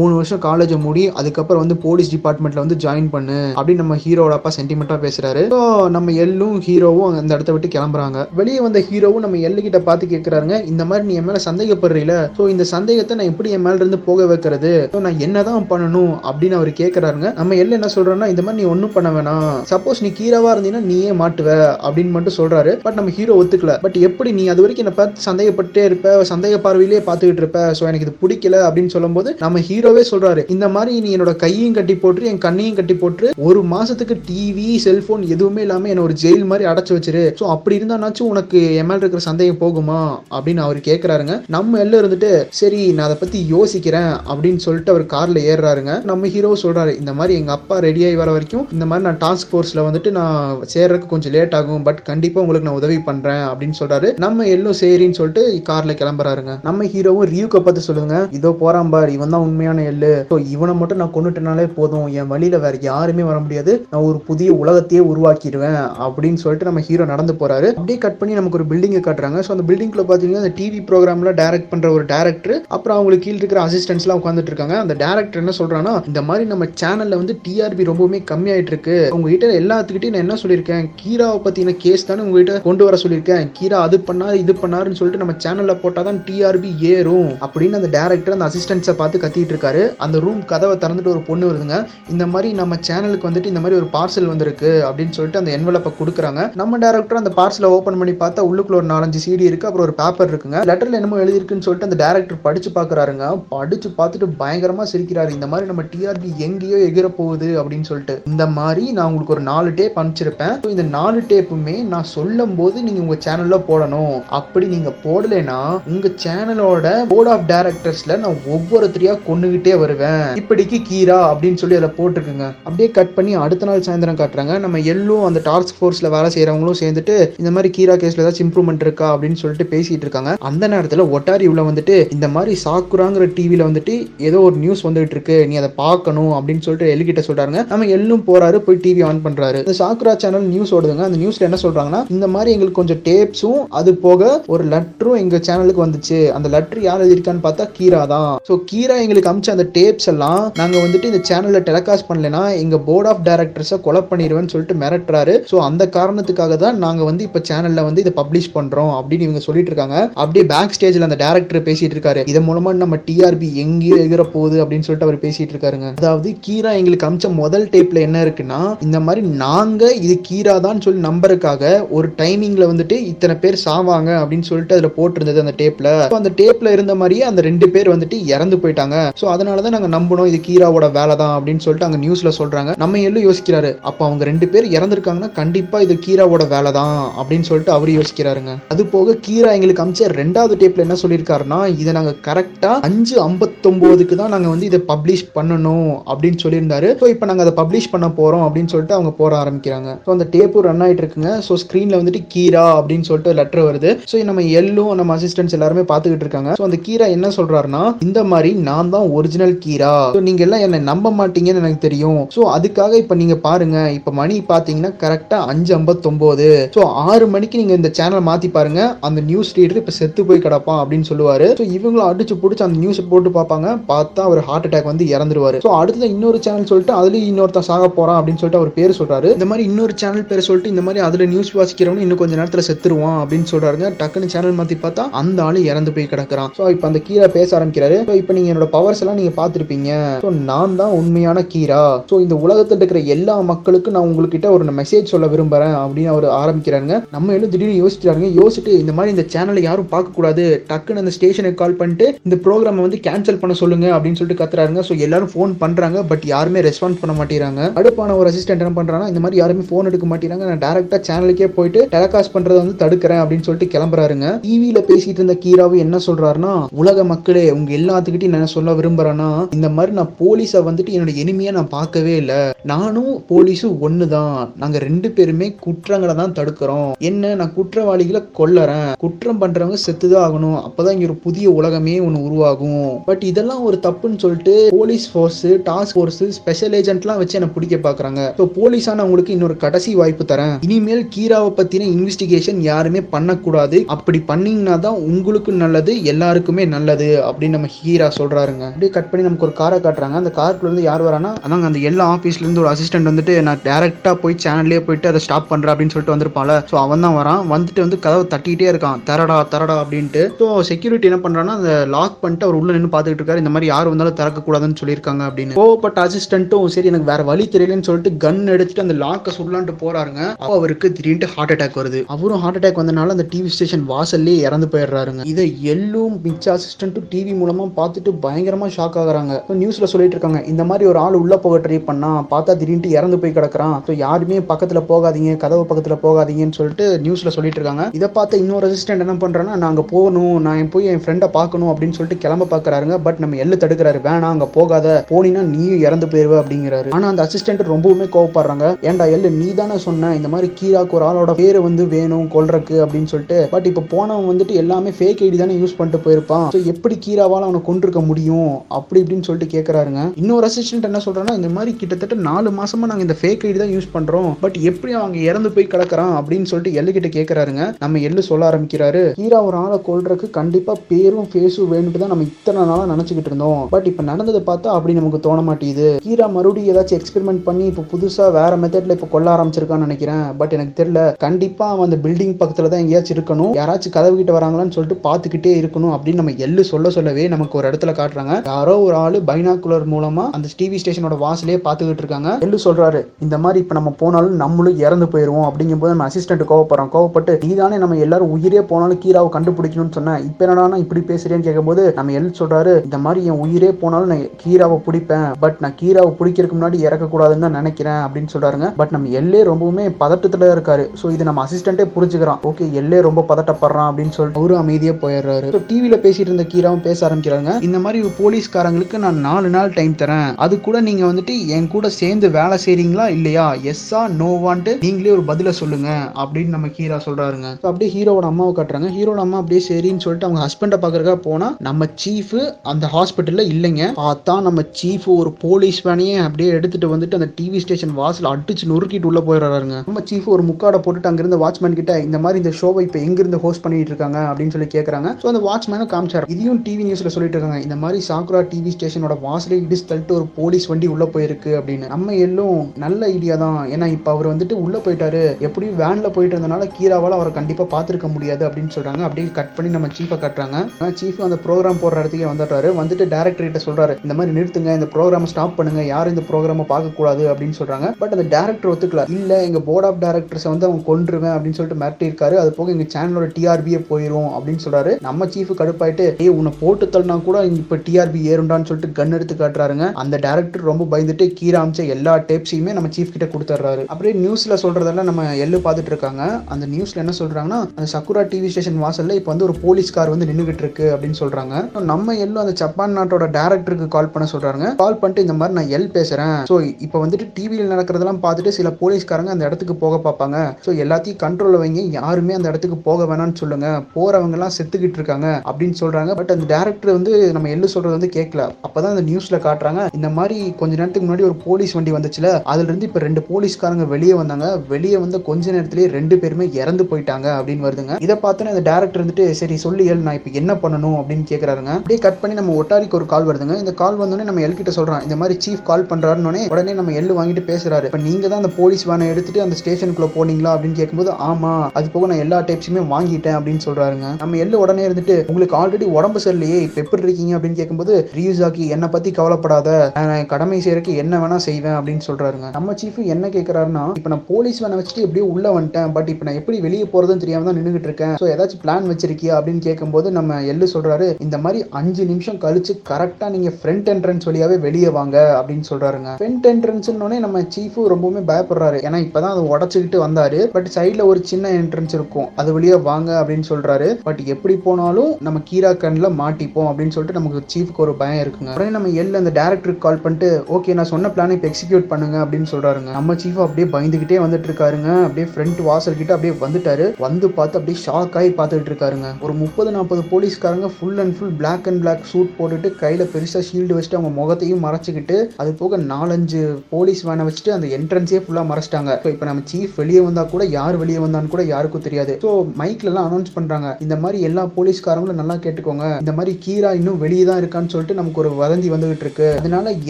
மூணு 0.02 0.14
வருஷம் 0.18 0.42
காலேஜ் 0.48 0.74
மூடி 0.86 1.04
அதுக்கப்புறம் 1.20 1.62
வந்து 1.64 1.76
போலீஸ் 1.86 2.12
டிபார்ட்மெண்ட்ல 2.14 2.62
வந்து 2.64 2.78
ஜாயின் 2.84 3.10
பண்ணு 3.16 3.38
அப்படின்னு 3.56 3.84
நம்ம 3.84 3.96
ஹீரோவோட 4.04 4.36
அப்பா 4.40 4.52
சென்டிமெண்டா 4.58 4.98
பேசுறாரு. 5.06 5.44
ஸோ 5.54 5.60
நம்ம 5.96 6.16
எல்லும் 6.26 6.58
ஹீரோவும் 6.68 7.18
அந்த 7.22 7.32
இடத்த 7.38 7.54
விட்டு 7.56 7.70
கிளம்புறாங்க. 7.76 8.26
வெளியே 8.40 8.60
வந்த 8.66 8.82
ஹீரோவும் 8.90 9.24
நம்ம 9.26 9.40
எல்லு 9.50 9.66
கிட்ட 9.66 9.80
பார்த்து 9.88 10.12
கேட்கறாருங்க 10.14 10.58
இந்த 10.72 10.86
மாதிரி 10.90 11.08
நீ 11.10 11.16
என் 11.22 11.28
மேல 11.30 11.42
சந்தேகப்படுறீல. 11.48 12.16
ஸோ 12.38 12.50
இந்த 12.54 12.66
சந்தேகத்தை 12.76 13.18
நான் 13.20 13.32
எப்படி 13.32 13.52
என் 13.58 13.66
மேல 13.68 13.82
இருந்து 13.84 14.00
போக 14.08 14.26
வைக்கிறது? 14.32 14.74
ஸோ 14.94 15.02
நான் 15.08 15.22
என்னதான் 15.28 15.70
பண்ணணும் 15.72 16.14
அப்படின்னு 16.30 16.60
அவர் 16.60 16.72
கேட்கறாருங்க 16.82 17.30
நம்ம 17.40 17.58
எல்ல 17.64 17.78
என்ன 17.80 17.92
சொல்றோம்னா 17.98 18.30
இந்த 18.34 18.44
மாதிரி 18.48 18.60
நீ 18.62 18.68
ஒன்றும் 18.74 18.96
பண்ண 18.98 19.12
வேணாம். 19.18 19.51
சப்போஸ் 19.72 20.02
நீ 20.06 20.12
கீழவா 20.20 20.50
இருந்தீங்கன்னா 20.54 20.90
நீயே 20.92 21.12
மாட்டுவ 21.22 21.50
அப்படின்னு 21.86 22.16
மட்டும் 22.16 22.38
சொல்றாரு. 22.40 22.72
பட் 22.86 22.98
நம்ம 23.00 23.12
ஹீரோ 23.18 23.36
ஒத்துக்கல. 23.42 23.74
பட் 23.86 23.98
எப்படி 24.08 24.32
நீ 24.40 24.44
அது 24.54 24.64
வரைக்கும் 24.64 24.86
என்ன 24.86 24.96
பார்த்து 25.00 25.26
சந்தேகப்பட்டே 25.30 25.84
இருப்ப? 25.90 26.16
சந்தேக 26.32 26.58
பார்வையிலேயே 26.66 27.02
பார்த்துக்கிட்டு 27.08 27.44
இருப்ப? 27.44 27.62
ஸோ 27.80 27.84
எனக்கு 27.90 28.08
இது 28.08 28.16
பிடிக்கல 28.24 28.58
அப்படின்னு 28.68 28.94
சொல்லும்போது 28.96 29.30
நம்ம 29.44 29.60
ஹீரோவே 29.70 30.04
சொல்றாரு. 30.12 30.44
இந்த 30.56 30.70
மாதிரி 30.76 31.00
நீ 31.06 31.12
என்னோட 31.18 31.34
கையையும் 31.46 31.78
கட்டி 31.80 31.96
போட்டு 32.04 32.30
என் 32.32 32.44
கண்ணையும் 32.48 32.78
கட்டி 32.80 32.98
போட்டு 33.04 33.28
ஒரு 33.48 33.62
மாசத்துக்கு 33.74 34.18
டிவி 34.30 34.68
செல்போன் 34.86 35.24
எதுவுமே 35.36 35.64
இல்லாம 35.68 35.90
என்ன 35.94 36.06
ஒரு 36.08 36.16
ஜெயில் 36.24 36.46
மாதிரி 36.52 36.68
அடைச்சு 36.72 36.96
வச்சிரு. 36.98 37.24
ஸோ 37.40 37.44
அப்படி 37.56 37.78
இருந்தானாச்சும் 37.80 38.32
உனக்கு 38.34 38.60
என் 38.80 38.90
மேல 38.90 39.02
இருக்கிற 39.04 39.24
சந்தேகம் 39.30 39.62
போகுமா? 39.64 40.00
அப்படின்னு 40.36 40.64
அவர் 40.66 40.80
கேட்கறாருங்க 40.90 41.36
நம்ம 41.56 41.80
எல்லாம் 41.86 42.02
இருந்துட்டு 42.04 42.32
சரி 42.62 42.82
நான் 42.96 43.08
அதை 43.08 43.18
பத்தி 43.22 43.40
யோசிக்கிறேன் 43.56 44.12
அப்படின்னு 44.32 44.62
சொல்லிட்டு 44.66 44.94
அவர் 44.94 45.06
கார்ல 45.16 45.40
ஏறுறாருங்க. 45.52 45.94
நம்ம 46.10 46.28
ஹீரோ 46.36 46.52
சொல்றாரு 46.64 46.92
இந்த 47.02 47.12
மாதிரி 47.20 47.34
எங்க 47.40 47.52
அப்பா 47.58 47.76
ரெடி 47.88 48.02
ஆகி 48.08 48.18
வர 48.22 48.32
வரைக்கும் 48.36 48.66
இந்த 48.76 48.86
மாதிரி 48.90 49.06
நான் 49.08 49.20
டாஸ்க் 49.24 49.41
டாஸ்க் 49.42 49.52
ஃபோர்ஸில் 49.52 49.86
வந்துட்டு 49.86 50.10
நான் 50.18 50.58
சேர்றதுக்கு 50.72 51.08
கொஞ்சம் 51.12 51.34
லேட் 51.36 51.54
ஆகும் 51.60 51.86
பட் 51.86 52.00
கண்டிப்பாக 52.10 52.44
உங்களுக்கு 52.44 52.68
நான் 52.68 52.80
உதவி 52.80 52.98
பண்றேன் 53.08 53.44
அப்படின்னு 53.50 53.76
சொல்றாரு. 53.80 54.08
நம்ம 54.24 54.46
எல்லும் 54.56 54.78
சரின்னு 54.80 55.18
சொல்லிட்டு 55.20 55.44
கார்ல 55.70 55.94
கிளம்புறாருங்க. 56.02 56.54
நம்ம 56.68 56.88
ஹீரோவும் 56.94 57.30
ரியூக்கை 57.34 57.60
பார்த்து 57.66 57.86
சொல்லுங்க. 57.88 58.16
இதோ 58.38 58.50
போகிறான் 58.62 58.92
பார் 58.94 59.14
இவன் 59.16 59.34
தான் 59.36 59.46
உண்மையான 59.48 59.86
எள்ளு 59.92 60.12
ஸோ 60.32 60.38
இவனை 60.56 60.74
மட்டும் 60.82 61.02
நான் 61.02 61.14
கொண்டுட்டனாலே 61.16 61.66
போதும். 61.78 62.08
என் 62.20 62.30
வழியில 62.34 62.60
வேற 62.66 62.78
யாருமே 62.90 63.26
வர 63.30 63.38
முடியாது. 63.46 63.74
நான் 63.94 64.06
ஒரு 64.10 64.20
புதிய 64.30 64.52
உலகத்தையே 64.62 65.02
உருவாக்கிடுவேன் 65.12 65.80
அப்படின்னு 66.08 66.42
சொல்லிட்டு 66.44 66.70
நம்ம 66.70 66.84
ஹீரோ 66.90 67.08
நடந்து 67.14 67.36
போறாரு. 67.42 67.70
அப்படியே 67.78 68.00
கட் 68.06 68.20
பண்ணி 68.22 68.40
நமக்கு 68.40 68.60
ஒரு 68.62 68.68
பில்டிங்கை 68.74 69.04
காட்டுறாங்க. 69.10 69.42
ஸோ 69.48 69.54
அந்த 69.58 69.66
பில்டிங்கில் 69.72 70.08
பார்த்தீங்கன்னா 70.12 70.44
அந்த 70.44 70.54
டிவி 70.62 70.82
ப்ரோக்ராமில் 70.92 71.34
டைரக்ட் 71.42 71.72
பண்ணுற 71.74 71.90
ஒரு 71.98 72.06
டேரக்டர் 72.14 72.56
அப்புறம் 72.78 72.98
அவங்களுக்கு 73.00 73.26
கீழ் 73.28 73.42
இருக்கிற 73.42 73.62
அசிஸ்டன்ஸ்லாம் 73.68 74.22
உட்காந்துட்டு 74.24 74.54
இருக்காங்க. 74.54 74.78
அந்த 74.86 74.94
டேரக்டர் 75.04 75.44
என்ன 75.46 75.56
சொல்றான்னா 75.62 75.96
இந்த 76.12 76.24
மாதிரி 76.30 76.46
நம்ம 76.54 76.70
சேனலில் 76.84 77.20
வந்து 77.22 77.36
டிஆர்பி 77.48 77.90
ரொம்பவுமே 77.92 78.22
கம்மியாயிட்டு 78.34 78.74
இருக்கு. 78.74 78.98
உங்ககிட்ட 79.32 79.60
எல்லாத்துக்கிட்டையும் 79.60 80.14
நான் 80.14 80.24
என்ன 80.24 80.36
சொல்லியிருக்கேன்? 80.40 80.86
கீராவை 81.02 81.38
பற்றின 81.44 81.74
கேஸ் 81.84 82.06
தானே 82.08 82.22
உங்ககிட்ட 82.24 82.54
கொண்டு 82.66 82.84
வர 82.88 82.96
சொல்லியிருக்கேன். 83.04 83.44
கீரா 83.58 83.78
அது 83.88 83.98
பண்ணாரு 84.08 84.38
இது 84.42 84.54
பண்ணாருன்னு 84.64 84.98
சொல்லிட்டு 85.00 85.22
நம்ம 85.22 85.34
சேனலில் 85.44 85.80
போட்டால் 85.84 86.08
தான் 86.08 86.20
டிஆர்பி 86.26 86.72
ஏறும். 86.94 87.30
அப்படின்னு 87.46 87.78
அந்த 87.80 87.90
டேரக்டர் 87.96 88.36
அந்த 88.36 88.48
அசிஸ்டன்ஸை 88.50 88.96
பார்த்து 89.02 89.22
கத்திட்டு 89.24 89.54
இருக்காரு. 89.54 89.84
அந்த 90.06 90.20
ரூம் 90.26 90.42
கதவை 90.52 90.74
திறந்துட்டு 90.82 91.12
ஒரு 91.14 91.22
பொண்ணு 91.30 91.46
வருதுங்க. 91.52 91.78
இந்த 92.16 92.26
மாதிரி 92.34 92.50
நம்ம 92.62 92.80
சேனலுக்கு 92.90 93.30
வந்துட்டு 93.30 93.52
இந்த 93.54 93.62
மாதிரி 93.66 93.78
ஒரு 93.82 93.88
பார்சல் 93.96 94.30
வந்திருக்கு 94.32 94.72
அப்படின்னு 94.90 95.16
சொல்லிட்டு 95.20 95.42
அந்த 95.42 95.54
என்வலப்பை 95.58 95.94
கொடுக்குறாங்க. 96.02 96.44
நம்ம 96.64 96.80
டேரக்டர் 96.86 97.22
அந்த 97.22 97.34
பார்சலை 97.40 97.70
ஓப்பன் 97.78 98.00
பண்ணி 98.02 98.16
பார்த்தா 98.26 98.46
உள்ளுக்குள்ள 98.50 98.82
ஒரு 98.82 98.90
நாலஞ்சு 98.94 99.22
சீடி 99.28 99.48
இருக்கு 99.52 99.70
அப்புறம் 99.72 99.88
ஒரு 99.88 99.96
பேப்பர் 100.02 100.32
இருக்குங்க. 100.34 100.66
லெட்டர்ல 100.72 101.02
என்னமோ 101.02 101.22
எழுதிருக்குன்னு 101.24 101.68
சொல்லிட்டு 101.70 101.90
அந்த 101.90 102.00
டேரக்டர் 102.04 102.44
படிச்சு 102.50 102.72
பாக்குறாருங்க 102.80 103.32
படிச்சு 103.56 103.92
பார்த்துட்டு 104.02 104.30
பயங்கரமா 104.44 104.90
சிரிக்கிறாரு. 104.96 105.34
இந்த 105.40 105.50
மாதிரி 105.54 105.72
நம்ம 105.74 105.88
டிஆர்பி 105.96 106.30
எங்கேயோ 106.50 106.78
எகிர 106.90 107.08
போகுது 107.22 107.50
அப்படின்னு 107.62 107.90
சொல்லிட்டு. 107.94 108.18
இந்த 108.34 108.44
மாதிரி 108.60 108.86
நான் 108.98 109.11
உங்களுக்கு 109.12 109.36
ஒரு 109.36 109.46
நாலு 109.52 109.70
டேப் 109.80 110.00
அனுப்பிச்சிருப்பேன். 110.00 110.56
இந்த 110.74 110.86
நாலு 110.98 111.20
டேப்புமே 111.32 111.76
நான் 111.94 112.10
சொல்லும் 112.16 112.56
போது 112.60 112.84
நீங்க 112.88 113.02
உங்க 113.06 113.18
சேனல்ல 113.26 113.58
போடணும். 113.70 114.18
அப்படி 114.40 114.66
நீங்க 114.76 114.92
போடலைன்னா 115.06 115.60
உங்க 115.94 116.12
சேனலோட 116.24 116.88
போர்ட் 117.12 117.32
ஆஃப் 117.34 117.46
டைரக்டர்ஸ்ல 117.52 118.18
நான் 118.24 118.42
ஒவ்வொருத்தரையா 118.56 119.16
கொண்டுகிட்டே 119.30 119.74
வருவேன். 119.84 120.26
இப்படிக்கு 120.42 120.80
கீரா 120.90 121.18
அப்படின்னு 121.32 121.62
சொல்லி 121.64 121.78
அதில் 121.80 121.98
போட்டிருக்குங்க. 122.00 122.48
அப்படியே 122.64 122.90
கட் 122.98 123.14
பண்ணி 123.18 123.34
அடுத்த 123.44 123.70
நாள் 123.70 123.86
சாயந்தரம் 123.88 124.20
காட்டுறாங்க. 124.22 124.56
நம்ம 124.66 124.80
எல்லும் 124.94 125.26
அந்த 125.30 125.42
டாஸ்க் 125.50 125.76
ஃபோர்ஸில் 125.78 126.14
வேலை 126.16 126.30
செய்யறவங்களும் 126.36 126.80
சேர்ந்துட்டு 126.82 127.16
இந்த 127.42 127.52
மாதிரி 127.56 127.72
கீரா 127.78 127.96
கேஸ்ல 128.02 128.24
ஏதாச்சும் 128.26 128.46
இம்ப்ரூவ்மெண்ட் 128.48 128.86
இருக்கா 128.88 129.08
அப்படின்னு 129.16 129.40
சொல்லிட்டு 129.44 129.68
பேசிட்டு 129.76 130.06
இருக்காங்க. 130.08 130.34
அந்த 130.52 130.68
நேரத்துல 130.74 131.06
ஒட்டாரி 131.18 131.48
உள்ள 131.54 131.62
வந்துட்டு 131.70 131.98
இந்த 132.18 132.28
மாதிரி 132.36 132.54
சாக்குராங்கிற 132.66 133.28
டிவில 133.38 133.66
வந்துட்டு 133.70 133.96
ஏதோ 134.30 134.40
ஒரு 134.48 134.56
நியூஸ் 134.64 134.86
வந்துட்டு 134.88 135.16
இருக்கு. 135.18 135.38
நீ 135.50 135.56
அதை 135.62 135.72
பார்க்கணும் 135.84 136.34
அப்படின்னு 136.38 136.66
சொல்லிட்டு 136.68 136.94
எல்கிட்ட 136.96 137.24
சொல்றாங்க 137.30 137.60
நம்ம 137.72 137.90
எல்லும் 137.98 138.26
போறாரு 138.30 138.58
போய் 138.66 138.82
டிவி 138.84 139.01
ஆன் 139.08 139.22
பண்றாரு. 139.26 139.60
இந்த 139.66 139.76
சாக்ரா 139.82 140.14
சேனல் 140.24 140.48
நியூஸ் 140.54 140.74
ஓடுதுங்க. 140.78 141.06
அந்த 141.10 141.20
நியூஸ்ல 141.24 141.48
என்ன 141.50 141.60
சொல்றாங்கன்னா 141.66 142.02
இந்த 142.16 142.28
மாதிரி 142.36 142.54
எங்களுக்கு 142.56 142.80
கொஞ்சம் 142.82 143.02
டேப்ஸும் 143.10 143.62
அது 143.80 143.94
போக 144.06 144.32
ஒரு 144.54 144.64
லெட்டரும் 144.74 145.20
எங்க 145.24 145.38
சேனலுக்கு 145.48 145.86
வந்துச்சு. 145.86 146.20
அந்த 146.38 146.48
லெட்டர் 146.56 146.82
யார் 146.88 147.04
எழுதியிருக்கான்னு 147.06 147.46
பார்த்தா 147.48 147.68
கீரா 147.78 148.02
தான். 148.14 148.32
ஸோ 148.50 148.56
கீரா 148.72 148.98
எங்களுக்கு 149.06 149.32
அமிச்ச 149.32 149.52
அந்த 149.56 149.68
டேப்ஸ் 149.78 150.10
எல்லாம் 150.14 150.44
நாங்க 150.62 150.78
வந்துட்டு 150.86 151.10
இந்த 151.12 151.22
சேனல்ல 151.30 151.62
டெலகாஸ்ட் 151.70 152.10
பண்ணலைன்னா 152.10 152.44
எங்க 152.64 152.78
போர்ட் 152.88 153.10
ஆஃப் 153.12 153.24
டைரக்டர்ஸை 153.30 153.80
கொலை 153.88 154.04
பண்ணிடுவேன்னு 154.12 154.54
சொல்லிட்டு 154.54 154.80
மிரட்டுறாரு. 154.84 155.36
ஸோ 155.52 155.58
அந்த 155.68 155.84
காரணத்துக்காக 155.98 156.58
தான் 156.66 156.78
நாங்க 156.86 157.02
வந்து 157.10 157.24
இப்ப 157.30 157.42
சேனல்ல 157.50 157.84
வந்து 157.90 158.04
இதை 158.06 158.14
பப்ளிஷ் 158.22 158.52
பண்றோம் 158.58 158.94
அப்படின்னு 159.00 159.28
இவங்க 159.28 159.42
சொல்லிட்டு 159.48 159.72
இருக்காங்க. 159.72 159.98
அப்படியே 160.22 160.46
பேக் 160.54 160.76
ஸ்டேஜ்ல 160.78 161.08
அந்த 161.10 161.18
டேரக்டர் 161.24 161.66
பேசிட்டு 161.68 161.96
இருக்காரு. 161.98 162.24
இதன் 162.32 162.48
மூலமா 162.50 162.74
நம்ம 162.84 162.98
டிஆர்பி 163.08 163.50
எங்கேயோ 163.64 163.98
எகிற 164.06 164.24
போகுது 164.36 164.58
அப்படின்னு 164.64 164.88
சொல்லிட்டு 164.88 165.08
அவர் 165.08 165.24
பேசிட்டு 165.26 165.54
இருக்காருங்க. 165.54 165.88
அதாவது 166.02 166.30
கீரா 166.48 166.72
எங்களுக்கு 166.80 167.08
அமிச்ச 167.08 167.30
முதல் 167.42 167.68
டேப்ல 167.74 168.02
என்ன 168.08 168.18
இருக்குன்னா 168.26 168.60
இந்த 168.92 169.02
மாதிரி 169.08 169.22
நாங்கள் 169.44 169.98
இது 170.06 170.16
கீரா 170.28 170.54
தான் 170.68 170.82
சொல்லி 170.86 171.00
நம்பருக்காக 171.08 171.64
ஒரு 171.98 172.08
டைமிங்கில் 172.22 172.70
வந்துட்டு 172.70 172.96
இத்தனை 173.12 173.36
பேர் 173.44 173.58
சாவாங்க 173.66 174.10
அப்படின்னு 174.22 174.48
சொல்லிட்டு 174.50 174.76
அதில் 174.76 174.96
போட்டிருந்தது 174.98 175.44
அந்த 175.44 175.54
டேப்ல 175.60 175.90
அந்த 176.18 176.32
டேப்ல 176.40 176.72
இருந்த 176.76 176.94
மாதிரியே 177.02 177.24
அந்த 177.28 177.42
ரெண்டு 177.48 177.68
பேர் 177.74 177.90
வந்துட்டு 177.92 178.18
இறந்து 178.34 178.56
போயிட்டாங்க. 178.64 178.98
ஸோ 179.20 179.26
அதனால 179.34 179.62
தான் 179.66 179.76
நாங்கள் 179.76 179.94
நம்பணும் 179.96 180.30
இது 180.32 180.40
கீராவோட 180.48 180.88
வேலை 180.98 181.16
தான் 181.22 181.34
அப்படின்னு 181.38 181.64
சொல்லிட்டு 181.66 181.88
அங்கே 181.88 182.00
நியூஸில் 182.04 182.38
சொல்கிறாங்க 182.40 182.74
நம்ம 182.82 183.04
எல்லாம் 183.10 183.26
யோசிக்கிறாரு 183.28 183.72
அப்போ 183.90 184.02
அவங்க 184.08 184.24
ரெண்டு 184.30 184.50
பேர் 184.54 184.68
இறந்துருக்காங்கன்னா 184.78 185.30
கண்டிப்பாக 185.40 185.86
இது 185.88 185.96
கீராவோட 186.06 186.46
வேலை 186.56 186.74
தான் 186.80 186.98
அப்படின்னு 187.20 187.48
சொல்லிட்டு 187.50 187.74
அவர் 187.78 187.92
யோசிக்கிறாருங்க. 187.98 188.54
அது 188.74 188.86
போக 188.96 189.16
கீரா 189.28 189.52
எங்களுக்கு 189.60 189.84
அமிச்ச 189.86 190.12
ரெண்டாவது 190.22 190.58
டேப்ல 190.64 190.86
என்ன 190.88 190.98
சொல்லியிருக்காருன்னா 191.04 191.62
இதை 191.84 191.94
நாங்கள் 192.00 192.20
கரெக்டாக 192.28 192.86
அஞ்சு 192.90 193.16
ஐம்பத்தொம்போதுக்கு 193.28 194.18
தான் 194.22 194.34
நாங்கள் 194.36 194.54
வந்து 194.56 194.70
இதை 194.72 194.82
பப்ளிஷ் 194.92 195.26
பண்ணணும் 195.38 195.90
அப்படின்னு 196.12 196.42
சொல்லியிருந்தாரு. 196.46 196.92
ஸோ 197.02 197.08
இப்போ 197.16 197.28
நாங்கள் 197.32 197.48
அதை 197.48 197.56
பப்ளிஷ் 197.62 197.92
பண்ண 197.96 198.10
போறோம் 198.22 198.46
அப்படின்னு 198.48 198.74
சொல்லிட்டு 198.82 198.98
அவங்க 198.98 199.12
போற 199.20 199.32
ஆரம்பிக்கிறாங்க. 199.44 199.90
ஸோ 200.06 200.10
அந்த 200.16 200.26
டேப்பு 200.36 200.64
ரன் 200.68 200.84
ஆயிட்டு 200.86 201.04
இருக்குங்க 201.04 201.32
ஸோ 201.48 201.54
ஸ்க்ரீனில் 201.64 201.98
வந்துட்டு 202.00 202.22
கீரா 202.34 202.64
அப்படின்னு 202.78 203.08
சொல்லிட்டு 203.10 203.32
லெட்டர் 203.40 203.64
வருது. 203.70 203.90
ஸோ 204.10 204.24
நம்ம 204.30 204.44
எல்லும் 204.60 204.92
நம்ம 205.00 205.16
அசிஸ்டன்ஸ் 205.18 205.56
எல்லாருமே 205.58 205.84
பார்த்துக்கிட்டு 205.92 206.26
இருக்காங்க. 206.26 206.52
ஸோ 206.60 206.66
அந்த 206.68 206.78
கீரா 206.86 207.06
என்ன 207.16 207.28
சொல்றாருன்னா 207.38 207.84
இந்த 208.06 208.20
மாதிரி 208.32 208.52
நான் 208.70 208.92
தான் 208.96 209.08
ஒரிஜினல் 209.18 209.56
கீரா. 209.66 209.94
ஸோ 210.16 210.22
நீங்க 210.28 210.44
எல்லாம் 210.48 210.64
என்னை 210.68 210.80
நம்ப 210.92 211.12
மாட்டீங்கன்னு 211.20 211.64
எனக்கு 211.64 211.82
தெரியும். 211.88 212.22
ஸோ 212.36 212.44
அதுக்காக 212.56 212.96
இப்போ 213.04 213.18
நீங்க 213.22 213.38
பாருங்க. 213.48 213.78
இப்போ 213.98 214.14
மணி 214.22 214.38
பார்த்தீங்கன்னா 214.52 214.92
கரெக்டா 215.04 215.40
அஞ்சு 215.54 215.74
ஐம்பத்தொம்போது 215.80 216.48
ஸோ 216.78 216.84
ஆறு 217.08 217.26
மணிக்கு 217.36 217.62
நீங்க 217.62 217.76
இந்த 217.80 217.92
சேனல் 218.00 218.28
மாத்தி 218.30 218.50
பாருங்க. 218.58 218.82
அந்த 219.10 219.20
நியூஸ் 219.30 219.54
ரீடர் 219.60 219.82
இப்போ 219.84 219.96
செத்து 220.00 220.28
போய் 220.30 220.44
கிடப்பான் 220.48 220.82
அப்படின்னு 220.82 221.10
சொல்லுவாரு. 221.12 221.50
ஸோ 221.60 221.66
இவங்களும் 221.78 222.10
அடிச்சு 222.10 222.38
பிடிச்சி 222.44 222.66
அந்த 222.68 222.80
நியூஸ் 222.84 223.02
போட்டு 223.14 223.32
பார்ப்பாங்க. 223.40 223.68
பார்த்தா 223.94 224.22
அவர் 224.30 224.46
ஹார்ட் 224.50 224.68
அட்டாக் 224.70 224.92
வந்து 224.92 225.06
இறந்துருவாரு. 225.16 225.58
ஸோ 225.66 225.72
அடுத்தது 225.82 226.10
இன்னொரு 226.16 226.38
சேனல் 226.48 226.70
சொல்லிட்டு 226.72 226.96
அதுலயும் 227.00 227.30
இன்னொருத்தன் 227.32 227.70
சாக 227.72 227.88
போறான் 228.00 228.18
அப்படின்னு 228.20 228.42
சொல்லிட்டு 228.42 228.62
அவர் 228.62 228.71
பேர் 228.78 228.98
சொல்றாரு. 229.00 229.30
இந்த 229.38 229.48
மாதிரி 229.52 229.66
இன்னொரு 229.70 229.94
சேனல் 230.02 230.28
பேர் 230.30 230.46
சொல்லிட்டு 230.48 230.74
இந்த 230.74 230.84
மாதிரி 230.88 231.02
அதுல 231.08 231.26
நியூஸ் 231.34 231.52
வாசிக்கிறவனு 231.60 232.04
இன்னும் 232.06 232.22
கொஞ்ச 232.22 232.36
நேரத்துல 232.40 232.64
செத்துருவான் 232.70 233.20
அப்படின்னு 233.22 233.50
சொல்கிறாருங்க 233.54 233.90
டக்குன்னு 234.02 234.32
சேனல் 234.36 234.58
மாத்தி 234.60 234.78
பார்த்தா 234.84 235.06
அந்த 235.22 235.40
ஆளு 235.48 235.60
இறந்து 235.72 235.94
போய் 235.96 236.10
கிடக்குறான். 236.14 236.50
ஸோ 236.58 236.70
இப்போ 236.76 236.88
அந்த 236.90 237.02
கீரா 237.08 237.28
பேச 237.38 237.50
ஆரம்பிக்கிறாரு. 237.60 237.98
ஸோ 238.10 238.16
இப்போ 238.22 238.36
நீங்க 238.38 238.52
என்னோட 238.54 238.70
பவர்ஸ் 238.78 239.04
எல்லாம் 239.04 239.20
நீங்க 239.22 239.34
பார்த்துருப்பீங்க. 239.40 239.90
ஸோ 240.26 240.32
நான் 240.52 240.78
தான் 240.82 240.96
உண்மையான 241.00 241.46
கீரா. 241.54 241.84
ஸோ 242.12 242.18
இந்த 242.26 242.36
உலகத்தில் 242.46 242.80
இருக்கிற 242.82 243.02
எல்லா 243.16 243.36
மக்களுக்கும் 243.52 243.96
நான் 243.98 244.08
உங்ககிட்ட 244.10 244.50
ஒரு 244.56 244.78
மெசேஜ் 244.82 245.12
சொல்ல 245.14 245.28
விரும்புறேன் 245.34 245.76
அப்படின்னு 245.84 246.12
அவர் 246.16 246.28
ஆரம்பிக்கிறாருங்க. 246.42 246.98
நம்ம 247.16 247.34
எல்லாம் 247.38 247.54
திடீர்னு 247.56 247.82
யோசிக்கிறாருங்க? 247.84 248.30
யோசிச்சுட்டு 248.40 248.74
இந்த 248.84 248.94
மாதிரி 248.98 249.16
இந்த 249.16 249.26
சேனலை 249.34 249.64
யாரும் 249.70 249.90
பார்க்கக்கூடாது 249.94 250.44
டக்குன்னு 250.72 251.04
அந்த 251.04 251.14
ஸ்டேஷனுக்கு 251.18 251.60
கால் 251.62 251.78
பண்ணிட்டு 251.82 252.08
இந்த 252.28 252.38
ப்ரோக்ராமை 252.46 252.84
வந்து 252.86 253.00
கேன்சல் 253.08 253.42
பண்ண 253.42 253.54
சொல்லுங்க 253.62 253.88
அப்படின்னு 253.96 254.20
சொல்லிட்டு 254.20 254.42
கத்துறாருங்க. 254.42 254.84
ஸோ 254.90 254.96
எல்லாரும் 255.08 255.32
ஃபோன் 255.34 255.54
பண்றாங்க. 255.64 256.00
பட் 256.12 256.26
யாருமே 256.34 256.62
ரெஸ்பான்ஸ் 256.70 257.02
பண்ண 257.02 257.16
மாட்டேங்கிறாங்க. 257.20 257.62
அடுப்பான 257.82 258.16
ஒரு 258.22 258.30
அசிஸ்டன்ட் 258.32 258.61
என்ன 258.64 258.74
பண்ணுறான்னா 258.78 259.08
இந்த 259.12 259.24
மாதிரி 259.24 259.40
யாருமே 259.42 259.64
ஃபோன் 259.70 259.90
எடுக்க 259.92 260.08
மாட்டேங்கிறாங்க. 260.12 260.48
நான் 260.52 260.64
டேரக்டா 260.66 260.98
சேனலுக்கே 261.08 261.50
போயிட்டு 261.58 261.88
டெலகாஸ்ட் 261.96 262.34
பண்றதை 262.36 262.60
வந்து 262.62 262.76
தடுக்கிறேன் 262.84 263.22
அப்படின்னு 263.24 263.48
சொல்லிட்டு 263.48 263.74
கிளம்புறாருங்க. 263.76 264.28
டிவியில 264.48 264.82
பேசிட்டு 264.90 265.20
இருந்த 265.22 265.36
கீராவு 265.46 265.78
என்ன 265.86 266.00
சொல்றாருன்னா 266.08 266.54
உலக 266.84 267.04
மக்களே 267.12 267.46
உங்க 267.58 267.72
எல்லாத்துக்கிட்டையும் 267.82 268.36
நான் 268.36 268.56
சொல்ல 268.56 268.74
விரும்புறேன்னா 268.80 269.30
இந்த 269.58 269.70
மாதிரி 269.70 269.96
நான் 270.00 270.14
போலீஸை 270.20 270.62
வந்துட்டு 270.68 270.96
என்னோட 270.98 271.14
எனிமையா 271.24 271.52
நான் 271.58 271.74
பார்க்கவே 271.78 272.16
இல்லை. 272.16 272.40
நானும் 272.72 273.12
போலீஸும் 273.30 273.78
ஒண்ணுதான். 273.88 274.36
நாங்க 274.64 274.78
ரெண்டு 274.88 275.12
பேருமே 275.18 275.48
குற்றங்களை 275.66 276.16
தான் 276.16 276.36
தடுக்கிறோம். 276.40 276.92
என்ன 277.10 277.34
நான் 277.42 277.54
குற்றவாளிகளை 277.54 278.22
கொல்லறேன். 278.40 278.90
குற்றம் 279.04 279.42
பண்றவங்க 279.42 279.78
செத்துதான் 279.86 280.26
ஆகணும். 280.28 280.60
அப்பதான் 280.68 280.96
இங்க 280.96 281.08
ஒரு 281.10 281.18
புதிய 281.26 281.52
உலகமே 281.60 281.96
ஒன்று 282.00 282.26
உருவாகும். 282.28 282.88
பட் 283.06 283.24
இதெல்லாம் 283.32 283.64
ஒரு 283.64 283.80
தப்புன்னு 283.88 284.22
சொல்லிட்டு 284.24 284.54
police 284.78 285.06
force 285.14 285.46
task 285.70 285.96
force 285.96 286.22
special 286.38 286.76
ஏஜென்ட்லாம் 286.80 287.20
வச்சு 287.22 287.38
என்னை 287.40 287.50
பிடிக்க 287.56 287.76
பாக்குறாங்க 287.88 288.22
ஸோ 288.40 288.46
போலீஸான 288.58 289.04
உங்களுக்கு 289.08 289.36
இன்னொரு 289.36 289.56
கடைசி 289.64 289.92
வாய்ப்பு 290.02 290.26
தரேன். 290.32 290.56
இனிமேல் 290.68 291.04
கீராவை 291.16 291.50
பத்தின 291.60 291.88
இன்வெஸ்டிகேஷன் 291.96 292.60
யாருமே 292.70 293.02
பண்ணக்கூடாது. 293.14 293.80
அப்படி 293.96 294.22
பண்ணீங்கன்னா 294.32 294.76
தான் 294.86 295.00
உங்களுக்கு 295.12 295.52
நல்லது 295.64 295.94
எல்லாருக்குமே 296.14 296.66
நல்லது 296.76 297.10
அப்படின்னு 297.30 297.58
நம்ம 297.58 297.72
ஹீரா 297.78 298.10
சொல்றாருங்க. 298.20 298.66
அப்படியே 298.72 298.92
கட் 298.98 299.10
பண்ணி 299.12 299.28
நமக்கு 299.28 299.48
ஒரு 299.48 299.56
காரை 299.62 299.80
காட்டுறாங்க. 299.86 300.18
அந்த 300.22 300.34
காருக்குள்ள 300.40 300.70
இருந்து 300.70 300.88
யார் 300.90 301.06
வரானா 301.08 301.32
அதாங்க 301.46 301.70
அந்த 301.72 301.82
எல்லா 301.92 302.08
ஆஃபீஸ்ல 302.16 302.46
இருந்து 302.46 302.64
ஒரு 302.64 302.72
அசிஸ்டன்ட் 302.74 303.10
வந்துட்டு 303.12 303.36
நான் 303.48 303.64
டேரக்டா 303.68 304.14
போய் 304.24 304.40
சேனல்லே 304.46 304.82
போயிட்டு 304.88 305.10
அதை 305.12 305.22
ஸ்டாப் 305.28 305.50
பண்றேன் 305.52 305.74
அப்படின்னு 305.74 305.96
சொல்லிட்டு 305.96 306.16
வந்திருப்பால 306.16 306.58
ஸோ 306.72 306.78
அவன் 306.84 307.06
தான் 307.08 307.18
வரான். 307.20 307.42
வந்துட்டு 307.54 307.86
வந்து 307.86 308.00
கதவை 308.06 308.26
தட்டிக்கிட்டே 308.34 308.70
இருக்கான். 308.72 309.00
தரடா 309.10 309.38
தரடா 309.54 309.78
அப்படின்ட்டு. 309.84 310.24
ஸோ 310.40 310.48
செக்யூரிட்டி 310.72 311.10
என்ன 311.12 311.20
பண்றான்னா 311.26 311.56
அந்த 311.60 311.74
லாக் 311.96 312.20
பண்ணிட்டு 312.24 312.48
அவர் 312.48 312.60
உள்ள 312.62 312.72
நின்று 312.78 312.92
பார்த்துட்டு 312.96 313.22
இருக்காரு. 313.22 313.44
இந்த 313.44 313.54
மாதிரி 313.54 313.70
யார் 313.74 313.92
வந்தாலும் 313.92 314.18
திறக்க 314.22 314.40
கூடாதுன்னு 314.48 314.80
சொல்லியிருக்காங்க 314.82 315.24
அப்படின்னு. 315.30 315.58
கோவப்பட்ட 315.60 316.06
அசிஸ்டன்ட்டும் 316.08 316.70
சரி 316.76 316.90
எனக்கு 316.92 317.10
வேற 317.12 317.22
வழி 317.32 317.46
தெரியலன்னு 317.56 317.88
சொல்லிட்டு 317.90 318.14
கன் 318.26 318.41
எடுத்துட்டு 318.48 318.84
அந்த 318.86 318.96
லாக்கை 319.04 319.32
சுடலான்ட்டு 319.38 319.74
போறாருங்க. 319.84 320.22
அப்போ 320.42 320.54
அவருக்கு 320.56 320.92
திடீர்னு 320.92 321.28
ஹார்ட் 321.36 321.54
அட்டாக் 321.56 321.78
வருது. 321.80 322.00
அவரும் 322.16 322.42
ஹார்ட் 322.44 322.58
அட்டாக் 322.60 322.80
வந்தனால 322.82 323.16
அந்த 323.16 323.26
டிவி 323.34 323.52
ஸ்டேஷன் 323.56 323.86
வாசல்லே 323.92 324.36
இறந்து 324.48 324.68
போயிடுறாருங்க. 324.74 325.26
இதை 325.34 325.48
எல்லும் 325.74 326.16
மிச்ச 326.26 326.46
அசிஸ்டன்ட்டும் 326.56 327.08
டிவி 327.14 327.34
மூலமா 327.42 327.66
பார்த்துட்டு 327.80 328.14
பயங்கரமா 328.26 328.70
ஷாக் 328.78 328.98
ஆகுறாங்க. 329.04 329.34
நியூஸ்ல 329.62 329.90
சொல்லிட்டு 329.94 330.16
இருக்காங்க 330.18 330.42
இந்த 330.54 330.64
மாதிரி 330.64 330.90
ஒரு 330.90 331.00
ஆள் 331.06 331.20
உள்ள 331.22 331.38
போக 331.38 331.58
ட்ரை 331.68 331.80
பண்ணா 331.90 332.12
பார்த்தா 332.34 332.58
திடீர்னு 332.62 332.90
இறந்து 332.98 333.20
போய் 333.20 333.36
கிடக்குறான். 333.38 333.76
ஸோ 333.88 333.98
யாருமே 334.06 334.40
பக்கத்துல 334.52 334.82
போகாதீங்க 334.92 335.38
கதவு 335.38 335.66
பக்கத்துல 335.70 335.98
போகாதீங்கன்னு 336.06 336.58
சொல்லிட்டு 336.60 336.86
நியூஸ்ல 337.06 337.34
சொல்லிட்டு 337.38 337.60
இருக்காங்க. 337.60 337.90
இதை 338.00 338.08
பார்த்த 338.18 338.38
இன்னொரு 338.38 338.68
அசிஸ்டன்ட் 338.70 339.06
என்ன 339.06 339.16
பண்றான்னா 339.24 339.56
நாங்க 339.66 339.82
போகணும் 339.94 340.38
நான் 340.48 340.70
போய் 340.74 340.86
என் 340.94 341.04
ஃப்ரெண்டை 341.06 341.28
பார்க்கணும் 341.38 341.72
அப்படின்னு 341.74 341.98
சொல்லிட்டு 341.98 342.24
கிளம்ப 342.24 342.48
பார்க்கறாருங்க. 342.54 342.98
பட் 343.06 343.20
நம்ம 343.24 343.36
எள்ளு 343.36 343.56
தடுக்கிறாரு. 343.64 344.00
வேணாம் 344.08 344.34
அங்க 344.36 344.46
போகாத. 344.46 345.06
போனீங்கன்னா 345.12 345.46
நீயும் 345.54 345.84
இறந்து 345.88 346.08
போயிருவ 346.14 346.36
அப்படிங்கிறாரு. 346.42 346.90
ஆனா 346.98 347.08
அந்த 347.12 347.28
அசிஸ்டன்ட் 347.28 347.64
ரொம்பவுமே 347.74 348.08
கோவப்படுறாங்க. 348.22 348.66
ஏன்டா 348.90 349.08
எள்ளு 349.18 349.30
நீ 349.42 349.50
தானே 349.62 349.80
சொன்ன 349.88 350.14
இந்த 350.20 350.32
மாதிரி 350.36 350.50
கீராக்கு 350.62 350.98
ஒரு 350.98 351.06
ஆளோட 351.10 351.32
பேரு 351.42 351.60
வந்து 351.68 351.84
வேணும் 351.96 352.28
கொல்றக்கு 352.38 352.76
அப்படின்னு 352.86 353.12
சொல்லிட்டு. 353.14 353.38
பட் 353.54 353.68
இப்போ 353.70 353.84
போனவன் 353.94 354.30
வந்துட்டு 354.32 354.54
எல்லாமே 354.64 354.92
ஃபேக் 354.98 355.22
ஐடி 355.26 355.38
தானே 355.44 355.56
யூஸ் 355.62 355.76
பண்ணிட்டு 355.78 356.04
போயிருப்பான். 356.06 356.48
ஸோ 356.56 356.60
எப்படி 356.74 356.96
கீராவால் 357.06 357.46
அவனை 357.48 357.62
கொண்டிருக்க 357.70 358.02
முடியும்? 358.10 358.52
அப்படி 358.78 359.00
இப்படின்னு 359.04 359.28
சொல்லிட்டு 359.28 359.54
கேட்கறாருங்க 359.56 360.02
இன்னொரு 360.22 360.48
அசிஸ்டன்ட் 360.50 360.88
என்ன 360.90 361.00
சொல்றான்னா 361.06 361.36
இந்த 361.40 361.50
மாதிரி 361.56 361.72
கிட்டத்தட்ட 361.82 362.16
நாலு 362.30 362.50
மாசமா 362.60 362.90
நாங்கள் 362.92 363.08
இந்த 363.08 363.18
ஃபேக் 363.22 363.46
ஐடி 363.48 363.60
தான் 363.64 363.74
யூஸ் 363.76 363.90
பண்றோம். 363.96 364.30
பட் 364.44 364.58
எப்படி 364.72 364.92
அவங்க 365.00 365.18
இறந்து 365.30 365.52
போய் 365.56 365.70
கிடக்குறான் 365.74 366.14
அப்படின்னு 366.20 366.50
சொல்லிட்டு 366.52 366.76
எள்ளு 366.82 366.96
கிட்ட 366.98 367.12
கேட்கறாருங்க 367.18 367.64
நம்ம 367.84 368.00
எள்ளு 368.10 368.24
சொல்ல 368.30 368.50
ஆரம்பிக்கிறாரு. 368.52 369.04
கீரா 369.20 369.40
ஒரு 369.50 369.60
ஆளை 369.64 369.80
கொல்றதுக்கு 369.90 370.30
கண்டிப்பா 370.40 370.76
பேரும் 370.92 371.30
ஃபேஸும் 371.32 371.72
வேணும்ட்டு 371.74 372.04
தான் 372.04 372.14
நம்ம 372.14 372.28
இத்தனை 372.32 372.60
நாளாக 372.72 372.90
நினச்சிக்கிட்டு 372.94 373.32
இருந்தோம். 373.32 373.62
பட் 373.74 373.90
இப்போ 373.92 374.06
நடந்ததை 374.12 374.42
பார்த்தா 374.50 374.76
அப்படி 374.78 374.96
நமக்கு 375.00 375.20
தோண 375.28 375.40
மாட்டேங்குது. 375.50 375.90
கீரா 376.06 376.28
மறுபடியும் 376.38 376.72
ஏதாச்சும் 376.74 377.00
எக்ஸ்பெரிமெண்ட் 377.00 377.44
பண்ணி 377.48 377.66
இப்போ 377.72 377.86
புதுசாக 378.12 378.32
வேற 378.40 378.54
மெத்தட்ல 378.62 378.96
இப்போ 378.98 379.08
கொல்ல 379.12 379.28
ஆரம்பிச்சிருக்கான்னு 379.34 379.86
நினைக்கிறேன். 379.88 380.24
பட் 380.40 380.54
எனக்கு 380.56 380.74
தெரியல. 380.80 381.02
கண்டிப்பாக 381.26 381.74
அவன் 381.74 381.88
அந்த 381.88 381.98
பில்டிங் 382.06 382.34
பக்கத்தில் 382.40 382.70
தான் 382.72 382.82
எங்கேயாச்சும் 382.84 383.16
இருக்கணும். 383.18 383.52
யாராச்சும் 383.60 383.94
கதவு 383.98 384.16
கிட்ட 384.20 384.32
வராங்களான்னு 384.38 384.76
சொல்லிட்டு 384.78 384.98
பார்த்துக்கிட்டே 385.06 385.52
இருக்கணும் 385.60 385.94
அப்படின்னு 385.96 386.20
நம்ம 386.22 386.34
எள்ளு 386.46 386.64
சொல்ல 386.72 386.90
சொல்லவே 386.96 387.24
நமக்கு 387.34 387.58
ஒரு 387.60 387.68
இடத்துல 387.70 387.92
காட்டுறாங்க. 388.00 388.34
யாரோ 388.52 388.74
ஒரு 388.88 388.96
ஆள் 389.04 389.18
பைனாக்குலர் 389.30 389.86
மூலமா 389.94 390.26
அந்த 390.38 390.50
டிவி 390.62 390.80
ஸ்டேஷனோட 390.84 391.18
வாசலே 391.26 391.58
பார்த்துக்கிட்டு 391.68 392.04
இருக்காங்க. 392.04 392.32
எள்ளு 392.48 392.60
சொல்றாரு 392.66 393.02
இந்த 393.28 393.38
மாதிரி 393.46 393.62
இப்போ 393.64 393.78
நம்ம 393.80 393.94
போனாலும் 394.02 394.36
நம்மளும் 394.44 394.82
இறந்து 394.86 395.08
போயிடுவோம் 395.14 395.48
அப்படிங்கும்போது 395.50 395.94
நம்ம 395.96 396.08
அசிஸ்டன்ட் 396.10 396.46
கோவப்படுறோம். 396.52 396.92
கோவப்பட்டு 396.98 397.36
நீதானே 397.46 397.80
நம்ம 397.86 398.00
எல்லாரும் 398.08 398.34
உயிரே 398.38 398.64
போனாலும் 398.74 399.02
கீராவை 399.06 399.32
கண்டுபிடிக்கணும்னு 399.38 399.98
சொன்னேன் 400.00 400.22
இப்போ 400.30 400.46
என்னடா 400.48 400.82
இப்படி 400.86 401.04
பேசுறேன்னு 401.12 401.48
கேட்கும்போது 401.48 401.86
நம்ம 402.00 402.18
எள்ளு 402.20 402.34
சொல்றாரு 402.42 402.76
இந்த 402.88 403.00
மாதிரி 403.06 403.22
என் 403.32 403.42
உயிரே 403.46 403.72
போனாலும் 403.84 404.14
நான் 404.14 404.28
கீராவை 404.44 404.80
பிடிப்பேன். 404.90 405.28
பட் 405.46 405.58
நான் 405.64 405.78
கீராவை 405.82 406.12
பிடிக்கிறதுக்கு 406.20 406.60
முன்னாடி 406.60 406.78
இறக்கக்கூடாதுன்னு 406.88 407.46
தான் 407.46 407.58
நினைக்கிறேன். 407.60 408.01
அப்படின்னு 408.06 408.34
சொல்றாருங்க. 408.34 408.70
பட் 408.82 408.94
நம்ம 408.96 409.10
எல்லே 409.22 409.42
ரொம்பவுமே 409.52 409.86
பதட்டத்துல 410.04 410.52
இருக்காரு. 410.56 410.86
ஸோ 411.02 411.12
இது 411.16 411.30
நம்ம 411.30 411.46
அசிஸ்டன்ட்டே 411.46 411.88
புரிஞ்சுக்கிறான். 411.96 412.42
ஓகே 412.52 412.68
எல்லே 412.82 413.00
ரொம்ப 413.08 413.26
பதட்டப்படுறான் 413.32 413.90
அப்படின்னு 413.92 414.16
சொல்லிட்டு 414.18 414.42
அவரும் 414.42 414.62
அமைதியா 414.64 414.94
போயிடுறாரு. 415.04 415.48
ஸோ 415.56 415.62
டிவியில 415.72 415.98
பேசிட்டு 416.06 416.30
இருந்த 416.32 416.48
கீராவும் 416.54 416.86
பேச 416.88 417.00
ஆரம்பிக்கிறாங்க. 417.08 417.52
இந்த 417.68 417.80
மாதிரி 417.86 418.00
போலீஸ்காரங்களுக்கு 418.22 418.98
நான் 419.06 419.20
நாலு 419.28 419.50
நாள் 419.56 419.74
டைம் 419.78 419.96
தரேன். 420.02 420.30
அது 420.46 420.56
கூட 420.68 420.78
நீங்க 420.88 421.04
வந்துட்டு 421.10 421.34
என் 421.56 421.70
கூட 421.76 421.90
சேர்ந்து 422.00 422.30
வேலை 422.38 422.58
செய்றீங்களா 422.66 423.08
இல்லையா? 423.18 423.46
எஸ்ஸா 423.72 424.02
நோவான்ட்டு 424.22 424.74
நீங்களே 424.86 425.14
ஒரு 425.18 425.26
பதில 425.32 425.50
சொல்லுங்க 425.62 425.90
அப்படின்னு 426.22 426.56
நம்ம 426.56 426.70
ஹீரா 426.78 426.98
சொல்றாருங்க. 427.08 427.50
அப்படியே 427.70 427.92
ஹீரோட 427.96 428.26
அம்மாவை 428.32 428.54
காட்டுறாங்க. 428.58 428.90
ஹீரோட 428.98 429.20
அம்மா 429.26 429.40
அப்படியே 429.42 429.62
சரின்னு 429.70 430.04
சொல்லிட்டு 430.06 430.28
அவங்க 430.28 430.42
ஹஸ்பண்டை 430.46 430.80
பாக்குறக்கா 430.84 431.16
போனா 431.28 431.50
நம்ம 431.68 431.88
சீஃப் 432.04 432.36
அந்த 432.72 432.86
ஹாஸ்பிட்டல்ல 432.96 433.46
இல்லைங்க. 433.54 433.86
பார்த்தா 434.02 434.36
நம்ம 434.48 434.62
சீஃப் 434.80 435.08
ஒரு 435.20 435.32
போலீஸ் 435.46 435.80
வேனையே 435.88 436.16
அப்படியே 436.28 436.50
எடுத்துட்டு 436.58 436.88
வந்துட்டு 436.94 437.18
அந்த 437.20 437.30
டிவி 437.40 437.62
ஸ்டேஷன் 437.66 437.91
வாசல் 438.00 438.30
அடிச்சு 438.32 438.66
நொறுக்கிட்டு 438.72 439.10
உள்ள 439.10 439.22
போயிடுறாருங்க. 439.28 439.78
நம்ம 439.88 440.04
சீஃப் 440.10 440.28
ஒரு 440.36 440.44
முக்காடை 440.50 440.80
போட்டுட்டு 440.86 441.10
அங்கிருந்த 441.10 441.40
வாட்ச்மேன் 441.44 441.78
கிட்ட 441.80 441.94
இந்த 442.08 442.18
மாதிரி 442.24 442.40
இந்த 442.44 442.54
ஷோவை 442.60 442.84
இப்போ 442.88 443.00
எங்கிருந்து 443.08 443.40
ஹோஸ்ட் 443.44 443.64
பண்ணிட்டு 443.64 443.92
இருக்காங்க? 443.94 444.20
அப்படின்னு 444.32 444.54
சொல்லி 444.56 444.70
கேட்கறாங்க 444.76 445.10
ஸோ 445.22 445.28
அந்த 445.32 445.42
வாட்ச்மேனும் 445.48 445.92
காமிச்சாரு. 445.94 446.30
இதையும் 446.36 446.62
டிவி 446.68 446.86
நியூஸ்ல 446.88 447.12
சொல்லிட்டு 447.16 447.38
இருக்காங்க. 447.38 447.60
இந்த 447.68 447.78
மாதிரி 447.84 448.00
சாக்குரா 448.10 448.42
டிவி 448.54 448.74
ஸ்டேஷனோட 448.78 449.18
வாசலே 449.28 449.60
இடிச்சு 449.66 449.88
தள்ளிட்டு 449.92 450.18
ஒரு 450.20 450.28
போலீஸ் 450.40 450.68
வண்டி 450.72 450.90
உள்ள 450.96 451.06
போயிருக்கு 451.16 451.54
அப்படின்னு. 451.60 451.92
நம்ம 451.96 452.16
எல்லாம் 452.28 452.60
நல்ல 452.86 453.02
ஐடியா 453.16 453.38
தான். 453.46 453.60
ஏன்னா 453.76 453.90
இப்போ 453.98 454.12
அவர் 454.16 454.32
வந்துட்டு 454.34 454.58
உள்ள 454.66 454.78
போயிட்டாரு. 454.86 455.24
எப்படியும் 455.48 455.80
வேன்ல 455.84 456.10
போயிட்டு 456.16 456.36
இருந்தனால 456.36 456.68
கீராவால 456.78 457.18
அவரை 457.20 457.34
கண்டிப்பா 457.40 457.66
பார்த்துருக்க 457.76 458.10
முடியாது 458.16 458.46
அப்படின்னு 458.48 458.76
சொல்றாங்க. 458.78 459.02
அப்படியே 459.08 459.28
கட் 459.40 459.54
பண்ணி 459.56 459.72
நம்ம 459.78 459.92
சீஃபை 459.98 460.20
கட்டுறாங்க. 460.26 460.58
சீஃப் 461.00 461.22
அந்த 461.28 461.38
ப்ரோக்ராம் 461.46 461.82
போடுற 461.84 462.02
இடத்துக்கே 462.02 462.28
வந்துட்டாரு 462.32 462.70
வந்துட்டு 462.80 463.06
டேரக்டர் 463.16 463.48
கிட்ட 463.48 463.62
சொல்றாரு. 463.68 463.94
இந்த 464.06 464.14
மாதிரி 464.18 464.36
நிறுத்துங்க. 464.38 464.72
இந்த 464.80 464.88
ப்ரோக்ராம் 464.96 465.28
ஸ்டாப் 465.32 465.56
பண்ணுங்க. 465.60 465.82
யாரும் 465.94 466.14
இந்த 466.16 466.24
ப்ரோக்ராமை 466.30 466.66
பார்க்க 466.74 466.98
கூடாது 467.00 467.24
அப்படின்னு 467.32 467.58
சொல்றாங்க. 467.60 467.81
பட் 468.02 468.16
அந்த 468.16 468.26
டேரக்டர் 468.36 468.72
ஒத்துக்கல. 468.74 469.06
இல்ல 469.18 469.32
எங்க 469.48 469.62
போர்ட் 469.70 469.88
ஆஃப் 469.90 470.00
டேரக்டர்ஸ் 470.06 470.48
வந்து 470.52 470.68
அவங்க 470.68 470.84
கொண்டுருவேன் 470.90 471.34
அப்படின்னு 471.36 471.58
சொல்லிட்டு 471.60 471.82
மிரட்டி 471.84 472.06
இருக்காரு. 472.10 472.36
அது 472.42 472.52
போக 472.58 472.76
எங்க 472.76 472.88
சேனலோட 472.96 473.28
டிஆர்பியே 473.38 473.80
போயிரும் 473.92 474.30
அப்படின்னு 474.36 474.64
சொல்றாரு. 474.66 474.94
நம்ம 475.08 475.28
சீஃப் 475.36 475.52
கடுப்பாயிட்டு 475.62 476.08
ஏ 476.26 476.30
உன்னை 476.40 476.54
போட்டு 476.62 476.88
தள்ளினா 476.96 477.18
கூட 477.30 477.40
இப்ப 477.62 477.80
டிஆர்பி 477.88 478.22
ஏறுண்டான்னு 478.34 478.70
சொல்லிட்டு 478.70 478.98
கன் 479.00 479.16
எடுத்து 479.18 479.36
காட்டுறாருங்க. 479.42 479.88
அந்த 480.04 480.16
டேரக்டர் 480.28 480.68
ரொம்ப 480.72 480.88
பயந்துட்டு 480.94 481.28
கீராமிச்ச 481.40 481.88
எல்லா 481.96 482.16
டேப்ஸையுமே 482.30 482.76
நம்ம 482.78 482.92
சீஃப் 482.98 483.14
கிட்ட 483.16 483.28
கொடுத்துட்றாரு 483.34 483.84
அப்படியே 483.92 484.14
நியூஸ்ல 484.24 484.58
சொல்றதெல்லாம் 484.64 485.10
நம்ம 485.10 485.28
எள்ளு 485.46 485.58
பார்த்துட்டு 485.66 485.92
இருக்காங்க. 485.94 486.24
அந்த 486.54 486.66
நியூஸ்ல 486.74 487.04
என்ன 487.04 487.16
சொல்றாங்கன்னா 487.22 487.60
அந்த 487.78 487.88
சக்குரா 487.96 488.24
டிவி 488.32 488.50
ஸ்டேஷன் 488.54 488.82
வாசல்ல 488.86 489.18
இப்போ 489.20 489.32
வந்து 489.34 489.48
ஒரு 489.48 489.56
போலீஸ் 489.66 489.94
கார் 489.96 490.14
வந்து 490.14 490.30
நின்றுகிட்டு 490.30 490.64
இருக்கு 490.66 490.86
அப்படின்னு 490.94 491.20
சொல்றாங்க. 491.22 491.56
நம்ம 491.92 492.16
எல்லு 492.26 492.42
அந்த 492.44 492.54
ஜப்பான் 492.62 492.98
நாட்டோட 492.98 493.26
டேரக்டருக்கு 493.38 493.88
கால் 493.96 494.12
பண்ண 494.14 494.28
சொல்றாங்க 494.34 494.68
கால் 494.82 495.00
பண்ணிட்டு 495.02 495.26
இந்த 495.26 495.36
மாதிரி 495.40 495.58
நான் 495.60 495.72
எல் 495.78 495.90
பேசுறேன். 495.98 496.38
ஸோ 496.52 496.58
இப்போ 496.86 496.98
வந்துட்டு 497.04 497.28
டிவியில் 497.38 497.71
நடக்கிறதெல்லாம் 497.74 498.22
பார்த்துட்டு 498.26 498.54
சில 498.58 498.70
போலீஸ்காரங்க 498.82 499.34
அந்த 499.36 499.48
இடத்துக்கு 499.50 499.76
போக 499.84 499.96
பார்ப்பாங்க. 500.06 500.38
ஸோ 500.66 500.70
எல்லாத்தையும் 500.84 501.20
கண்ட்ரோலில் 501.24 501.62
வைங்க. 501.64 501.84
யாருமே 502.00 502.36
அந்த 502.40 502.48
இடத்துக்கு 502.52 502.78
போக 502.88 503.06
வேணாம்னு 503.12 503.40
சொல்லுங்க. 503.42 503.68
போறவங்க 503.96 504.38
எல்லாம் 504.40 504.56
செத்துக்கிட்டு 504.58 505.00
இருக்காங்க 505.00 505.28
அப்படின்னு 505.50 505.78
சொல்றாங்க. 505.82 506.12
பட் 506.20 506.34
அந்த 506.36 506.48
டேரக்டர் 506.54 506.94
வந்து 506.98 507.14
நம்ம 507.38 507.50
எள்ளு 507.56 507.74
சொல்றது 507.76 507.98
வந்து 507.98 508.12
கேட்கல 508.18 508.42
அப்பதான் 508.68 508.94
அந்த 508.96 509.06
நியூஸ்ல 509.10 509.40
காட்டுறாங்க. 509.48 509.84
இந்த 510.00 510.10
மாதிரி 510.18 510.38
கொஞ்ச 510.62 510.74
நேரத்துக்கு 510.82 511.08
முன்னாடி 511.08 511.28
ஒரு 511.30 511.38
போலீஸ் 511.48 511.76
வண்டி 511.78 511.94
வந்துச்சுல. 511.98 512.30
அதுல 512.54 512.70
இருந்து 512.70 512.88
இப்ப 512.90 513.02
ரெண்டு 513.08 513.24
போலீஸ்காரங்க 513.30 513.88
வெளியே 513.96 514.16
வந்தாங்க. 514.22 514.48
வெளியே 514.74 514.98
வந்து 515.06 515.18
கொஞ்ச 515.30 515.52
நேரத்திலேயே 515.58 515.90
ரெண்டு 515.98 516.18
பேருமே 516.22 516.48
இறந்து 516.62 516.84
போயிட்டாங்க 516.92 517.28
அப்படின்னு 517.38 517.68
வருதுங்க. 517.68 517.96
இதை 518.08 518.18
பார்த்தோன்னே 518.26 518.54
அந்த 518.56 518.66
டேரக்டர் 518.72 519.04
வந்துட்டு 519.04 519.26
சரி 519.42 519.58
சொல்லி 519.66 519.84
எல் 519.92 520.06
நான் 520.08 520.18
இப்போ 520.20 520.32
என்ன 520.42 520.52
பண்ணணும்? 520.64 520.98
அப்படின்னு 521.02 521.26
கேட்கறாருங்க 521.32 521.72
அப்படியே 521.78 522.00
கட் 522.06 522.20
பண்ணி 522.22 522.36
நம்ம 522.40 522.56
ஒட்டாரிக்கு 522.62 522.98
ஒரு 523.00 523.08
கால் 523.14 523.28
வருதுங்க. 523.30 523.56
இந்த 523.64 523.74
கால் 523.82 524.00
வந்தோடனே 524.02 524.28
நம்ம 524.30 524.42
எல் 524.48 524.58
கிட்ட 524.60 524.72
சொல்றான் 524.78 525.04
இந்த 525.08 525.16
மாதிரி 525.22 525.36
சீஃப் 525.46 525.64
கால் 525.70 525.88
பண்றாருன்னு 525.92 526.44
உடனே 526.54 526.74
நம்ம 526.80 526.94
எள்ளு 527.00 527.14
வாங்கிட்டு 527.20 527.44
பேசுறாரு. 527.62 527.88
இப்ப 527.90 528.02
நீங்க 528.10 528.26
தான் 528.28 528.42
அந்த 528.44 528.54
போலீஸ் 528.60 528.84
வேனை 528.92 529.08
எடுத்துட்டு 529.14 529.46
அந்த 529.46 529.56
ஸ்டேஷனுக்குள்ள 529.62 530.10
போனீங்களா 530.18 530.54
அப்படின்னு 530.56 530.80
கேட்கும்போது 530.80 531.12
ஆமா 531.30 531.52
அது 531.78 531.88
போக 531.96 532.08
நான் 532.12 532.24
எல்லா 532.26 532.38
டைப்ஸுமே 532.50 532.84
வாங்கிட்டேன் 532.94 533.38
அப்படின்னு 533.38 533.64
சொல்றாருங்க. 533.68 534.08
நம்ம 534.22 534.38
எள்ளு 534.44 534.56
உடனே 534.64 534.84
இருந்துட்டு 534.88 535.16
உங்களுக்கு 535.32 535.58
ஆல்ரெடி 535.62 535.86
உடம்பு 535.98 536.20
சரியில்லையே 536.26 536.60
இப்போ 536.68 536.80
எப்படி 536.84 537.06
இருக்கீங்க? 537.08 537.34
அப்படின்னு 537.38 537.60
கேட்கும்போது 537.60 537.94
ரியூஸாக்கி 538.20 538.66
என்னை 538.76 538.90
பத்தி 538.96 539.12
கவலைப்படாத. 539.20 539.70
நான் 540.10 540.30
கடமை 540.34 540.60
செய்யறதுக்கு 540.66 540.96
என்ன 541.04 541.20
வேணா 541.24 541.38
செய்வேன் 541.48 541.78
அப்படின்னு 541.78 542.06
சொல்றாருங்க. 542.10 542.48
நம்ம 542.58 542.76
சீஃப் 542.82 543.00
என்ன 543.16 543.28
கேட்கறாருன்னா 543.36 543.86
இப்போ 544.00 544.12
நான் 544.14 544.26
போலீஸ் 544.32 544.62
வேனை 544.64 544.78
வச்சுட்டு 544.80 545.06
எப்படியோ 545.08 545.26
உள்ள 545.34 545.48
வந்துட்டேன். 545.58 545.92
பட் 545.98 546.12
இப்ப 546.14 546.26
நான் 546.30 546.40
எப்படி 546.42 546.60
வெளியே 546.68 546.88
போறதுன்னு 546.94 547.26
தெரியாம 547.26 547.48
தான் 547.50 547.58
நின்றுட்டு 547.60 547.90
இருக்கேன். 547.90 548.16
ஸோ 548.22 548.28
ஏதாச்சும் 548.36 548.64
பிளான் 548.66 548.90
வச்சிருக்கியா? 548.94 549.34
அப்படின்னு 549.40 549.64
கேட்கும்போது 549.68 550.08
நம்ம 550.18 550.40
எள்ளு 550.54 550.68
சொல்றாரு 550.76 551.08
இந்த 551.28 551.38
மாதிரி 551.46 551.62
அஞ்சு 551.82 552.04
நிமிஷம் 552.12 552.42
கழிச்சு 552.46 552.74
கரெக்டா 552.92 553.30
நீங்க 553.36 553.52
ஃப்ரண்ட் 553.58 553.90
என்ட்ரன்ஸ் 553.94 554.28
வழியாவே 554.30 554.58
வெளியே 554.68 554.90
வாங்க 555.00 555.18
அப்படின்னு 555.40 555.66
சொல்றாருங்க. 555.72 556.10
ஃப்ரண்ட் 556.20 556.48
என்ட்ரன்ஸ்னோடனே 556.54 557.20
நம்ம 557.26 557.42
சீஃபும் 557.56 557.90
ரொம்பவுமே 557.94 558.22
பயப்படுறாரு. 558.32 558.78
ஏன்னா 558.88 559.00
இப்பதான் 559.08 559.32
அதை 559.34 559.44
உடச்சுக்கிட்டு 559.54 560.00
வந்தாரு. 560.08 560.40
பட் 560.56 560.70
சைட்ல 560.76 561.06
ஒரு 561.12 561.20
சின்ன 561.32 561.52
என்ட்ரன்ஸ் 561.52 561.96
இருக்கும். 561.98 562.30
அது 562.36 562.60
வழியா 562.60 562.82
வாங்க 562.82 563.12
அப்படின்னு 563.22 563.44
சொல்றாரு. 563.50 563.88
பட் 564.04 564.22
எப்படி 564.34 564.56
போனாலும் 564.68 565.12
நம்ம 565.20 565.42
கீரா 565.52 565.72
கண்ல 565.84 566.10
மாட்டிப்போம் 566.22 566.68
அப்படின்னு 566.70 566.96
சொல்லிட்டு 566.96 567.20
நமக்கு 567.20 567.42
சீஃபுக்கு 567.54 567.84
ஒரு 567.86 567.94
பயம் 567.94 568.24
இருக்குங்க. 568.26 568.56
உடனே 568.56 568.70
நம்ம 568.70 568.88
எல்ல 569.04 569.22
அந்த 569.22 569.34
டேரக்டருக்கு 569.42 569.86
கால் 569.88 570.02
பண்ணிட்டு 570.06 570.30
ஓகே 570.58 570.74
நான் 570.74 570.92
சொன்ன 570.94 571.12
பிளானை 571.16 571.38
இப்போ 571.38 571.50
எக்ஸிக்யூட் 571.52 571.88
பண்ணுங்க 571.94 572.18
அப்படின்னு 572.24 572.52
சொல்றாருங்க. 572.52 572.92
நம்ம 572.98 573.14
சீஃப் 573.14 573.42
அப்படியே 573.46 573.68
பயந்துகிட்டே 573.76 574.20
வந்துட்டு 574.26 574.50
இருக்காருங்க. 574.52 574.90
அப்படியே 575.08 575.28
ஃப்ரண்ட் 575.34 575.64
வாசல் 575.70 575.98
கிட்ட 575.98 576.14
அப்படியே 576.18 576.40
வந்துட்டாரு. 576.46 576.88
வந்து 577.06 577.30
பார்த்து 577.30 577.60
அப்படியே 577.60 577.84
ஷாக் 577.86 578.18
ஆகி 578.22 578.30
பார்த்துட்டு 578.40 578.72
இருக்காருங்க. 578.72 579.10
ஒரு 579.22 579.34
முப்பது 579.34 579.72
நாற்பது 579.72 580.02
போலீஸ்காரங்க 580.12 580.70
full 580.80 581.00
and 581.04 581.18
full 581.18 581.36
black 581.42 581.68
and 581.68 581.80
black 581.80 582.04
suit 582.12 582.36
போட்டுட்டு 582.40 582.70
கையில 582.82 583.08
பெருசா 583.14 583.40
ஷீல்டு 583.50 583.76
வச்சுட்டு 583.78 583.98
அவங்க 584.00 584.14
முகத்தையும் 584.20 584.64
மறைச்சிக்கிட்டு 584.64 585.18
அது 585.38 585.52
போக 585.54 585.78
நாலஞ்சு 585.78 586.42
போலீஸ் 586.70 587.02
வேனை 587.02 587.26
வச்சுட்டு 587.32 587.56
அந்த 587.58 587.68
என்ட்ரன்ஸே 587.80 588.22
ஃபுல்லா 588.24 588.46
மறைச்சிட்டாங்க. 588.54 588.92
ஸோ 589.04 589.10
இப்போ 589.16 589.26
நம்ம 589.32 589.44
சீஃப் 589.52 589.76
வெளியே 589.82 590.02
வந்தால் 590.06 590.32
கூட 590.32 590.44
யார் 590.58 590.80
வெளியே 590.82 591.00
வந்தான்னு 591.04 591.34
கூட 591.34 591.44
யாருக்கும் 591.52 591.84
தெரியாது. 591.86 592.14
ஸோ 592.24 592.30
மைக்ல 592.62 592.90
எல்லாம் 592.92 593.08
அனௌன்ஸ் 593.10 593.34
பண்றாங்க. 593.36 593.68
இந்த 593.86 593.96
மாதிரி 594.04 594.18
எல்லா 594.30 594.44
போலீஸ்காரங்களும் 594.56 595.20
நல்லா 595.22 595.36
கேட்டுக்கோங்க. 595.46 595.86
இந்த 596.04 596.14
மாதிரி 596.18 596.32
கீரா 596.46 596.72
இன்னும் 596.80 597.00
வெளியே 597.04 597.26
தான் 597.30 597.40
இருக்கான்னு 597.42 597.72
சொல்லிட்டு 597.74 597.98
நமக்கு 598.00 598.22
ஒரு 598.24 598.32
வதந்தி 598.42 598.70
வந்துகிட்டு 598.74 599.06
இருக்கு. 599.06 599.28
அதனால 599.42 599.74